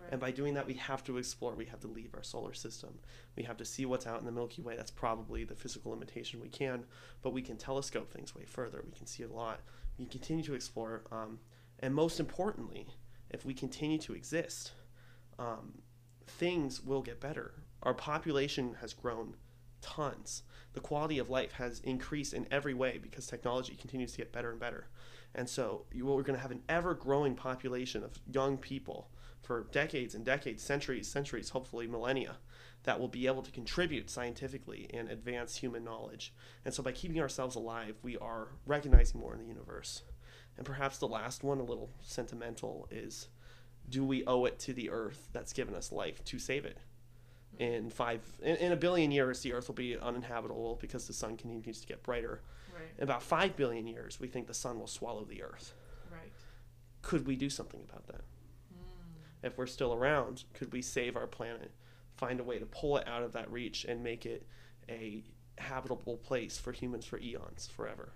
Right. 0.03 0.11
And 0.11 0.21
by 0.21 0.31
doing 0.31 0.53
that, 0.55 0.67
we 0.67 0.73
have 0.75 1.03
to 1.05 1.17
explore. 1.17 1.55
We 1.55 1.65
have 1.65 1.79
to 1.81 1.87
leave 1.87 2.13
our 2.13 2.23
solar 2.23 2.53
system. 2.53 2.99
We 3.35 3.43
have 3.43 3.57
to 3.57 3.65
see 3.65 3.85
what's 3.85 4.07
out 4.07 4.19
in 4.19 4.25
the 4.25 4.31
Milky 4.31 4.61
Way. 4.61 4.75
That's 4.75 4.91
probably 4.91 5.43
the 5.43 5.55
physical 5.55 5.91
limitation 5.91 6.41
we 6.41 6.49
can, 6.49 6.83
but 7.21 7.33
we 7.33 7.41
can 7.41 7.57
telescope 7.57 8.11
things 8.11 8.35
way 8.35 8.45
further. 8.45 8.83
We 8.85 8.91
can 8.91 9.07
see 9.07 9.23
a 9.23 9.27
lot. 9.27 9.61
We 9.97 10.05
continue 10.05 10.43
to 10.43 10.53
explore. 10.53 11.03
Um, 11.11 11.39
and 11.79 11.93
most 11.93 12.19
importantly, 12.19 12.87
if 13.29 13.45
we 13.45 13.53
continue 13.53 13.97
to 13.99 14.13
exist, 14.13 14.73
um, 15.39 15.73
things 16.27 16.81
will 16.81 17.01
get 17.01 17.19
better. 17.19 17.53
Our 17.81 17.93
population 17.93 18.77
has 18.81 18.93
grown 18.93 19.35
tons. 19.81 20.43
The 20.73 20.79
quality 20.79 21.19
of 21.19 21.29
life 21.29 21.53
has 21.53 21.79
increased 21.81 22.33
in 22.33 22.47
every 22.49 22.73
way 22.73 22.99
because 23.01 23.27
technology 23.27 23.75
continues 23.75 24.13
to 24.13 24.19
get 24.19 24.31
better 24.31 24.51
and 24.51 24.59
better. 24.59 24.87
And 25.35 25.49
so 25.49 25.85
you, 25.91 26.05
we're 26.05 26.23
going 26.23 26.37
to 26.37 26.41
have 26.41 26.51
an 26.51 26.63
ever 26.69 26.93
growing 26.93 27.35
population 27.35 28.03
of 28.03 28.19
young 28.31 28.57
people 28.57 29.09
for 29.43 29.67
decades 29.71 30.15
and 30.15 30.23
decades, 30.25 30.63
centuries, 30.63 31.07
centuries, 31.07 31.49
hopefully 31.49 31.85
millennia, 31.85 32.37
that 32.83 32.99
will 32.99 33.07
be 33.09 33.27
able 33.27 33.41
to 33.43 33.51
contribute 33.51 34.09
scientifically 34.09 34.89
and 34.93 35.09
advance 35.09 35.57
human 35.57 35.83
knowledge. 35.83 36.33
And 36.65 36.73
so 36.73 36.81
by 36.81 36.93
keeping 36.93 37.19
ourselves 37.21 37.55
alive, 37.55 37.95
we 38.01 38.17
are 38.17 38.47
recognizing 38.65 39.19
more 39.19 39.33
in 39.33 39.39
the 39.39 39.45
universe. 39.47 40.03
And 40.57 40.65
perhaps 40.65 40.97
the 40.97 41.07
last 41.07 41.43
one, 41.43 41.59
a 41.59 41.63
little 41.63 41.89
sentimental, 42.01 42.87
is 42.89 43.27
do 43.89 44.03
we 44.05 44.25
owe 44.25 44.45
it 44.45 44.59
to 44.59 44.73
the 44.73 44.89
earth 44.89 45.27
that's 45.33 45.53
given 45.53 45.75
us 45.75 45.91
life 45.91 46.23
to 46.25 46.39
save 46.39 46.65
it? 46.65 46.77
In 47.59 47.89
five, 47.89 48.21
in, 48.41 48.55
in 48.57 48.71
a 48.71 48.75
billion 48.77 49.11
years, 49.11 49.41
the 49.41 49.53
earth 49.53 49.67
will 49.67 49.75
be 49.75 49.97
uninhabitable 49.97 50.77
because 50.81 51.05
the 51.05 51.13
sun 51.13 51.37
continues 51.37 51.81
to 51.81 51.87
get 51.87 52.01
brighter. 52.01 52.41
right, 52.73 52.87
In 52.97 53.03
about 53.03 53.21
five 53.21 53.55
billion 53.55 53.85
years, 53.87 54.19
we 54.19 54.27
think 54.27 54.47
the 54.47 54.53
sun 54.53 54.79
will 54.79 54.87
swallow 54.87 55.23
the 55.25 55.43
earth. 55.43 55.73
right. 56.11 56.31
Could 57.01 57.27
we 57.27 57.35
do 57.35 57.49
something 57.49 57.81
about 57.87 58.07
that? 58.07 58.21
If 59.43 59.57
we're 59.57 59.67
still 59.67 59.93
around, 59.93 60.45
could 60.53 60.71
we 60.71 60.81
save 60.81 61.15
our 61.17 61.27
planet, 61.27 61.71
find 62.15 62.39
a 62.39 62.43
way 62.43 62.59
to 62.59 62.65
pull 62.65 62.97
it 62.97 63.07
out 63.07 63.23
of 63.23 63.33
that 63.33 63.51
reach 63.51 63.83
and 63.85 64.03
make 64.03 64.25
it 64.25 64.47
a 64.89 65.23
habitable 65.57 66.17
place 66.17 66.57
for 66.57 66.71
humans 66.71 67.05
for 67.05 67.19
eons, 67.19 67.67
forever? 67.75 68.13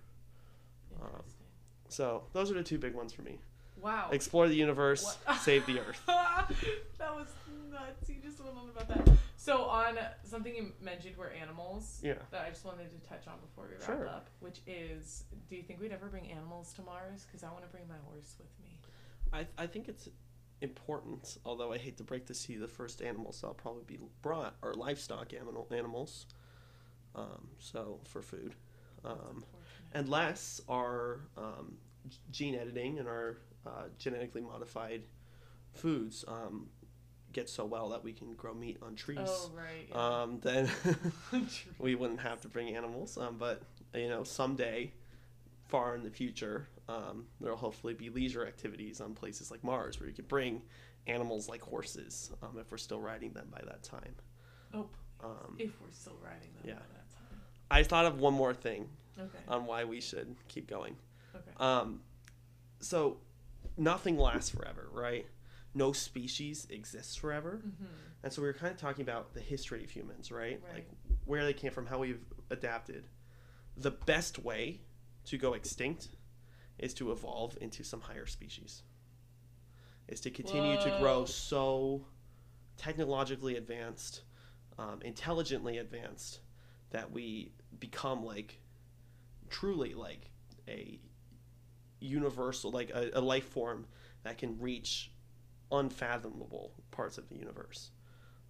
Um, 1.02 1.08
Interesting. 1.08 1.46
So 1.90 2.24
those 2.34 2.50
are 2.52 2.56
the 2.56 2.64
two 2.64 2.78
big 2.78 2.94
ones 2.96 3.12
for 3.14 3.22
me: 3.24 3.40
wow. 3.82 4.10
explore 4.12 4.48
the 4.48 4.56
universe, 4.56 5.18
What? 5.26 5.38
save 5.42 5.66
the 5.66 5.80
Earth. 5.80 6.02
that 6.08 7.14
was 7.14 7.28
nuts. 7.72 8.10
You 8.10 8.16
just 8.24 8.40
went 8.44 8.56
on 8.58 8.70
about 8.70 8.88
that. 8.88 9.10
So 9.36 9.64
on 9.64 9.98
something 10.24 10.54
you 10.56 10.72
mentioned 10.82 11.16
were 11.18 11.30
animals. 11.32 12.00
Yeah. 12.04 12.16
That 12.32 12.46
I 12.46 12.50
just 12.50 12.66
wanted 12.66 12.90
to 12.92 13.08
touch 13.08 13.28
on 13.28 13.36
before 13.40 13.66
we 13.70 13.76
wrap 13.76 13.86
Sure. 13.86 14.08
up, 14.08 14.30
which 14.40 14.60
is, 14.68 15.24
do 15.50 15.56
you 15.56 15.64
think 15.64 15.80
we'd 15.80 15.92
ever 15.94 16.08
bring 16.08 16.30
animals 16.32 16.74
to 16.74 16.82
Mars? 16.82 17.26
Because 17.26 17.44
I 17.44 17.52
want 17.52 17.64
to 17.64 17.70
bring 17.70 17.88
my 17.88 17.96
horse 18.10 18.36
with 18.38 18.50
me. 18.62 18.78
I, 19.32 19.46
I 19.62 19.68
think 19.68 19.88
it's 19.88 20.08
important, 20.62 21.38
although 21.46 21.72
I 21.72 21.78
hate 21.78 21.98
to 21.98 22.04
break 22.04 22.26
this 22.26 22.46
to 22.46 22.54
you, 22.54 22.60
the 22.60 22.68
first 22.68 23.02
animals 23.02 23.42
that'll 23.42 23.54
probably 23.54 23.84
be 23.86 24.00
brought 24.22 24.56
are 24.64 24.74
livestock 24.74 25.34
animal 25.34 25.68
animals. 25.72 26.26
Um, 27.16 27.50
so 27.60 28.00
for 28.06 28.22
food, 28.22 28.54
um, 29.04 29.44
unless 29.94 30.62
our 30.70 31.22
um, 31.38 31.78
gene 32.32 32.56
editing 32.56 33.00
and 33.00 33.08
our 33.08 33.38
uh, 33.66 33.86
genetically 33.98 34.42
modified 34.42 35.02
foods 35.74 36.24
um, 36.28 36.68
get 37.34 37.50
so 37.50 37.66
well 37.66 37.90
that 37.90 38.04
we 38.04 38.14
can 38.14 38.34
grow 38.34 38.54
meat 38.54 38.78
on 38.82 38.96
trees, 38.96 39.20
oh 39.22 39.52
right. 39.56 39.88
Yeah. 39.90 40.22
um, 40.22 40.40
then 40.42 40.70
we 41.80 41.96
wouldn't 41.96 42.22
have 42.22 42.42
to 42.42 42.48
bring 42.48 42.76
animals. 42.76 43.18
Um, 43.18 43.38
but 43.38 43.62
you 43.94 44.10
know, 44.10 44.24
someday, 44.24 44.92
far 45.68 45.96
in 45.96 46.04
the 46.04 46.12
future, 46.12 46.68
um, 46.90 47.26
there'll 47.42 47.58
hopefully 47.58 47.94
be 47.94 48.10
leisure 48.10 48.46
activities 48.48 49.02
on 49.02 49.14
places 49.14 49.52
like 49.52 49.64
Mars 49.64 50.00
where 50.00 50.08
you 50.08 50.16
could 50.16 50.28
bring 50.28 50.62
animals 51.08 51.50
like 51.50 51.62
horses 51.62 52.32
um, 52.42 52.58
if 52.60 52.72
we're 52.72 52.78
still 52.78 53.00
riding 53.02 53.34
them 53.34 53.48
by 53.52 53.62
that 53.66 53.84
time. 53.84 54.16
oh, 54.74 54.88
Um, 55.24 55.56
if 55.60 55.80
we're 55.82 55.92
still 55.92 56.18
riding 56.24 56.50
them 56.56 56.64
yeah. 56.66 56.74
by 56.74 56.80
that 56.94 57.10
time. 57.12 57.40
I 57.72 57.84
thought 57.84 58.06
of 58.06 58.20
one 58.20 58.34
more 58.34 58.54
thing 58.54 58.90
Okay. 59.20 59.38
on 59.48 59.66
why 59.66 59.84
we 59.84 60.00
should 60.00 60.36
keep 60.48 60.68
going. 60.70 60.96
Okay. 61.36 61.52
Um, 61.58 62.02
so 62.80 63.18
nothing 63.78 64.18
lasts 64.18 64.52
forever, 64.52 64.90
right? 64.94 65.26
No 65.74 65.92
species 65.92 66.68
exists 66.70 67.16
forever. 67.16 67.62
mm-hmm. 67.66 67.86
And 68.24 68.32
so 68.32 68.42
we 68.42 68.48
were 68.48 68.54
kind 68.54 68.72
of 68.74 68.78
talking 68.80 69.02
about 69.04 69.34
the 69.34 69.40
history 69.42 69.84
of 69.84 69.90
humans, 69.90 70.32
right? 70.32 70.62
Right. 70.66 70.74
Like 70.76 70.90
where 71.26 71.44
they 71.46 71.54
came 71.54 71.72
from, 71.72 71.86
how 71.88 72.00
we've 72.00 72.24
adapted. 72.50 73.08
The 73.76 73.92
best 73.92 74.40
way 74.40 74.82
to 75.26 75.38
go 75.38 75.54
extinct 75.54 76.10
is 76.80 76.94
to 76.96 77.12
evolve 77.12 77.58
into 77.62 77.84
some 77.84 78.02
higher 78.02 78.26
species. 78.26 78.84
Is 80.08 80.22
to 80.22 80.32
continue 80.32 80.80
to 80.82 80.98
grow 81.00 81.26
so 81.26 82.06
technologically 82.78 83.58
advanced, 83.58 84.22
um, 84.78 85.02
intelligently 85.02 85.80
advanced, 85.80 86.40
that 86.92 87.12
we 87.12 87.52
become 87.80 88.24
like 88.24 88.60
truly 89.50 89.94
like 89.94 90.30
a 90.68 91.00
universal, 92.00 92.72
like 92.72 92.92
a, 92.92 93.10
a 93.14 93.22
life 93.22 93.48
form 93.48 93.86
that 94.24 94.38
can 94.38 94.60
reach 94.60 95.12
unfathomable 95.72 96.72
parts 96.92 97.18
of 97.18 97.28
the 97.30 97.36
universe. 97.36 97.92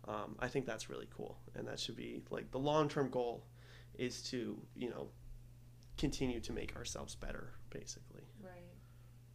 Um, 0.07 0.35
I 0.39 0.47
think 0.47 0.65
that's 0.65 0.89
really 0.89 1.07
cool, 1.15 1.39
and 1.55 1.67
that 1.67 1.79
should 1.79 1.95
be 1.95 2.21
like 2.29 2.51
the 2.51 2.59
long 2.59 2.87
term 2.87 3.09
goal 3.09 3.45
is 3.97 4.21
to 4.23 4.57
you 4.75 4.89
know 4.89 5.09
continue 5.97 6.39
to 6.39 6.53
make 6.53 6.75
ourselves 6.75 7.15
better, 7.15 7.53
basically. 7.69 8.21
Right. 8.41 8.63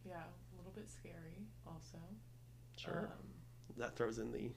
Yeah. 0.05 0.15
A 0.15 0.55
little 0.57 0.71
bit 0.73 0.89
scary, 0.89 1.45
also. 1.67 1.97
Sure. 2.83 3.09
Um, 3.11 3.27
that 3.77 3.95
throws 3.95 4.19
in 4.19 4.31
the 4.31 4.51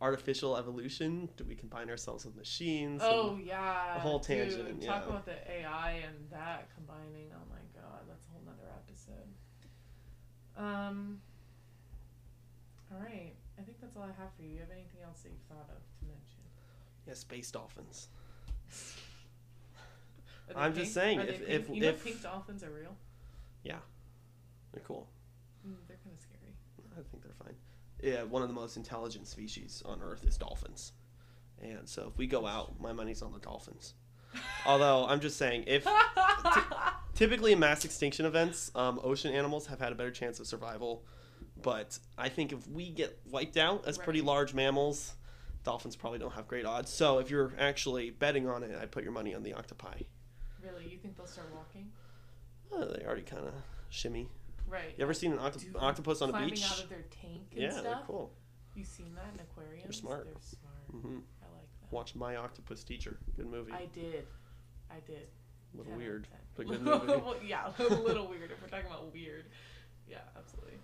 artificial 0.00 0.56
evolution. 0.56 1.28
Do 1.36 1.44
we 1.44 1.54
combine 1.54 1.90
ourselves 1.90 2.24
with 2.24 2.36
machines? 2.36 3.00
Oh 3.04 3.38
yeah, 3.42 3.96
a 3.96 3.98
whole 4.00 4.18
dude, 4.18 4.50
tangent, 4.50 4.82
Talk 4.82 5.02
yeah. 5.04 5.08
about 5.10 5.24
the 5.26 5.50
AI 5.50 6.02
and 6.06 6.30
that 6.30 6.68
combining. 6.74 7.30
Oh 7.34 7.44
my 7.50 7.80
god, 7.80 8.00
that's 8.08 8.26
a 8.26 8.30
whole 8.30 8.42
nother 8.44 8.68
episode. 8.88 9.28
Um. 10.56 11.20
All 12.92 13.00
right, 13.00 13.34
I 13.58 13.62
think 13.62 13.80
that's 13.80 13.96
all 13.96 14.04
I 14.04 14.12
have 14.22 14.32
for 14.36 14.42
you. 14.42 14.48
Do 14.50 14.54
you 14.54 14.60
have 14.60 14.70
anything 14.70 15.00
else 15.04 15.20
that 15.22 15.30
you've 15.30 15.42
thought 15.48 15.68
of 15.70 15.82
to 15.98 16.04
mention? 16.06 16.40
yeah, 17.06 17.14
space 17.14 17.50
dolphins. 17.50 18.08
I'm 20.54 20.74
just 20.74 20.94
saying, 20.94 21.20
if- 21.20 21.38
pink? 21.38 21.48
if- 21.48 21.68
you 21.70 21.80
know 21.80 21.88
if- 21.88 22.04
pink 22.04 22.22
dolphins 22.22 22.62
are 22.62 22.70
real, 22.70 22.96
Yeah, 23.64 23.78
They're 24.72 24.82
cool. 24.86 25.08
mm, 25.66 25.74
they're 25.88 25.98
kind 26.04 26.14
of 26.14 26.20
scary. 26.22 26.54
I 26.96 27.02
think 27.10 27.22
they're 27.22 27.32
fine. 27.44 27.54
Yeah, 28.02 28.22
one 28.24 28.42
of 28.42 28.48
the 28.48 28.54
most 28.54 28.76
intelligent 28.76 29.26
species 29.26 29.82
on 29.84 30.00
Earth 30.02 30.24
is 30.24 30.36
dolphins, 30.36 30.92
and 31.62 31.88
so 31.88 32.08
if 32.12 32.18
we 32.18 32.26
go 32.26 32.46
out, 32.46 32.80
my 32.80 32.92
money's 32.92 33.22
on 33.22 33.32
the 33.32 33.38
dolphins. 33.38 33.94
Although 34.66 35.06
I'm 35.06 35.20
just 35.20 35.38
saying, 35.38 35.64
if 35.66 35.86
typically 37.14 37.52
in 37.52 37.58
mass 37.58 37.84
extinction 37.84 38.26
events, 38.26 38.70
um, 38.74 39.00
ocean 39.02 39.32
animals 39.32 39.66
have 39.66 39.80
had 39.80 39.92
a 39.92 39.94
better 39.94 40.10
chance 40.10 40.40
of 40.40 40.46
survival. 40.46 41.04
But 41.62 41.98
I 42.18 42.28
think 42.28 42.52
if 42.52 42.68
we 42.68 42.90
get 42.90 43.18
wiped 43.30 43.56
out 43.56 43.86
as 43.86 43.96
pretty 43.96 44.20
large 44.20 44.52
mammals, 44.52 45.14
dolphins 45.64 45.96
probably 45.96 46.18
don't 46.18 46.32
have 46.32 46.46
great 46.46 46.66
odds. 46.66 46.90
So 46.90 47.18
if 47.18 47.30
you're 47.30 47.52
actually 47.58 48.10
betting 48.10 48.48
on 48.48 48.62
it, 48.62 48.76
I 48.80 48.86
put 48.86 49.02
your 49.02 49.12
money 49.12 49.34
on 49.34 49.42
the 49.42 49.54
octopi. 49.54 50.00
really, 50.62 50.84
you 50.88 50.98
think 50.98 51.16
they'll 51.16 51.26
start 51.26 51.48
walking? 51.54 51.90
Uh, 52.72 52.96
they 52.96 53.04
already 53.06 53.22
kind 53.22 53.46
of 53.46 53.54
shimmy. 53.88 54.28
Right. 54.68 54.94
You 54.96 55.04
ever 55.04 55.14
seen 55.14 55.32
an 55.32 55.38
octo- 55.38 55.60
Dude, 55.60 55.76
octopus 55.76 56.22
on 56.22 56.28
a 56.30 56.32
climbing 56.32 56.50
beach? 56.50 56.64
out 56.70 56.82
of 56.82 56.88
their 56.88 57.04
tank 57.22 57.48
and 57.52 57.60
Yeah, 57.62 57.70
stuff. 57.70 57.84
they're 57.84 58.00
cool. 58.06 58.32
You 58.74 58.84
seen 58.84 59.14
that 59.14 59.26
in 59.34 59.40
aquariums? 59.40 59.96
smart. 59.96 60.24
They're 60.24 60.34
smart. 60.40 60.92
Mm-hmm. 60.94 61.18
I 61.42 61.46
like 61.54 61.68
that. 61.80 61.92
Watch 61.92 62.14
My 62.14 62.36
Octopus 62.36 62.84
Teacher. 62.84 63.18
Good 63.36 63.46
movie. 63.50 63.72
I 63.72 63.86
did. 63.86 64.26
I 64.90 65.00
did. 65.06 65.28
a 65.74 65.76
little 65.78 65.84
10 65.84 65.92
out 65.92 65.92
of 65.92 65.96
weird, 65.98 66.28
but 66.56 66.66
good 66.66 66.82
movie. 66.84 67.06
well, 67.06 67.36
yeah, 67.44 67.70
a 67.78 67.82
little 67.94 68.26
weird 68.28 68.50
if 68.50 68.60
we're 68.60 68.68
talking 68.68 68.86
about 68.86 69.12
weird. 69.12 69.46
Yeah, 70.08 70.18
absolutely. 70.36 70.74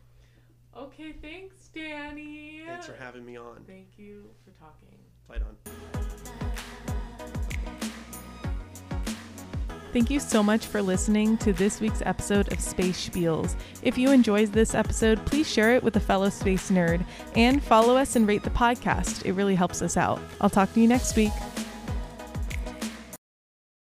Okay, 0.77 1.13
thanks, 1.21 1.69
Danny. 1.69 2.63
Thanks 2.67 2.87
for 2.87 2.95
having 2.97 3.25
me 3.27 3.37
on. 3.37 3.63
Thank 3.67 3.99
you 3.99 4.31
for 4.45 4.51
talking. 4.53 4.99
Fight 5.29 5.43
on. 5.43 6.39
Thank 9.93 10.09
you 10.09 10.21
so 10.21 10.43
much 10.43 10.65
for 10.65 10.81
listening 10.81 11.37
to 11.39 11.53
this 11.53 11.79
week's 11.79 12.01
episode 12.07 12.51
of 12.51 12.61
Space 12.61 13.09
Spiels. 13.09 13.57
If 13.83 13.99
you 13.99 14.11
enjoyed 14.11 14.51
this 14.51 14.75
episode, 14.75 15.23
please 15.27 15.47
share 15.47 15.75
it 15.75 15.83
with 15.83 15.97
a 15.97 16.01
fellow 16.01 16.31
space 16.31 16.71
nerd 16.71 17.05
and 17.37 17.63
follow 17.63 17.97
us 17.99 18.17
and 18.17 18.27
rate 18.27 18.43
the 18.43 18.51
podcast. 18.51 19.27
It 19.27 19.33
really 19.33 19.55
helps 19.55 19.83
us 19.83 19.99
out. 19.99 20.19
I'll 20.41 20.49
talk 20.49 20.73
to 20.73 20.81
you 20.81 20.89
next 20.89 21.15
week. 21.15 21.33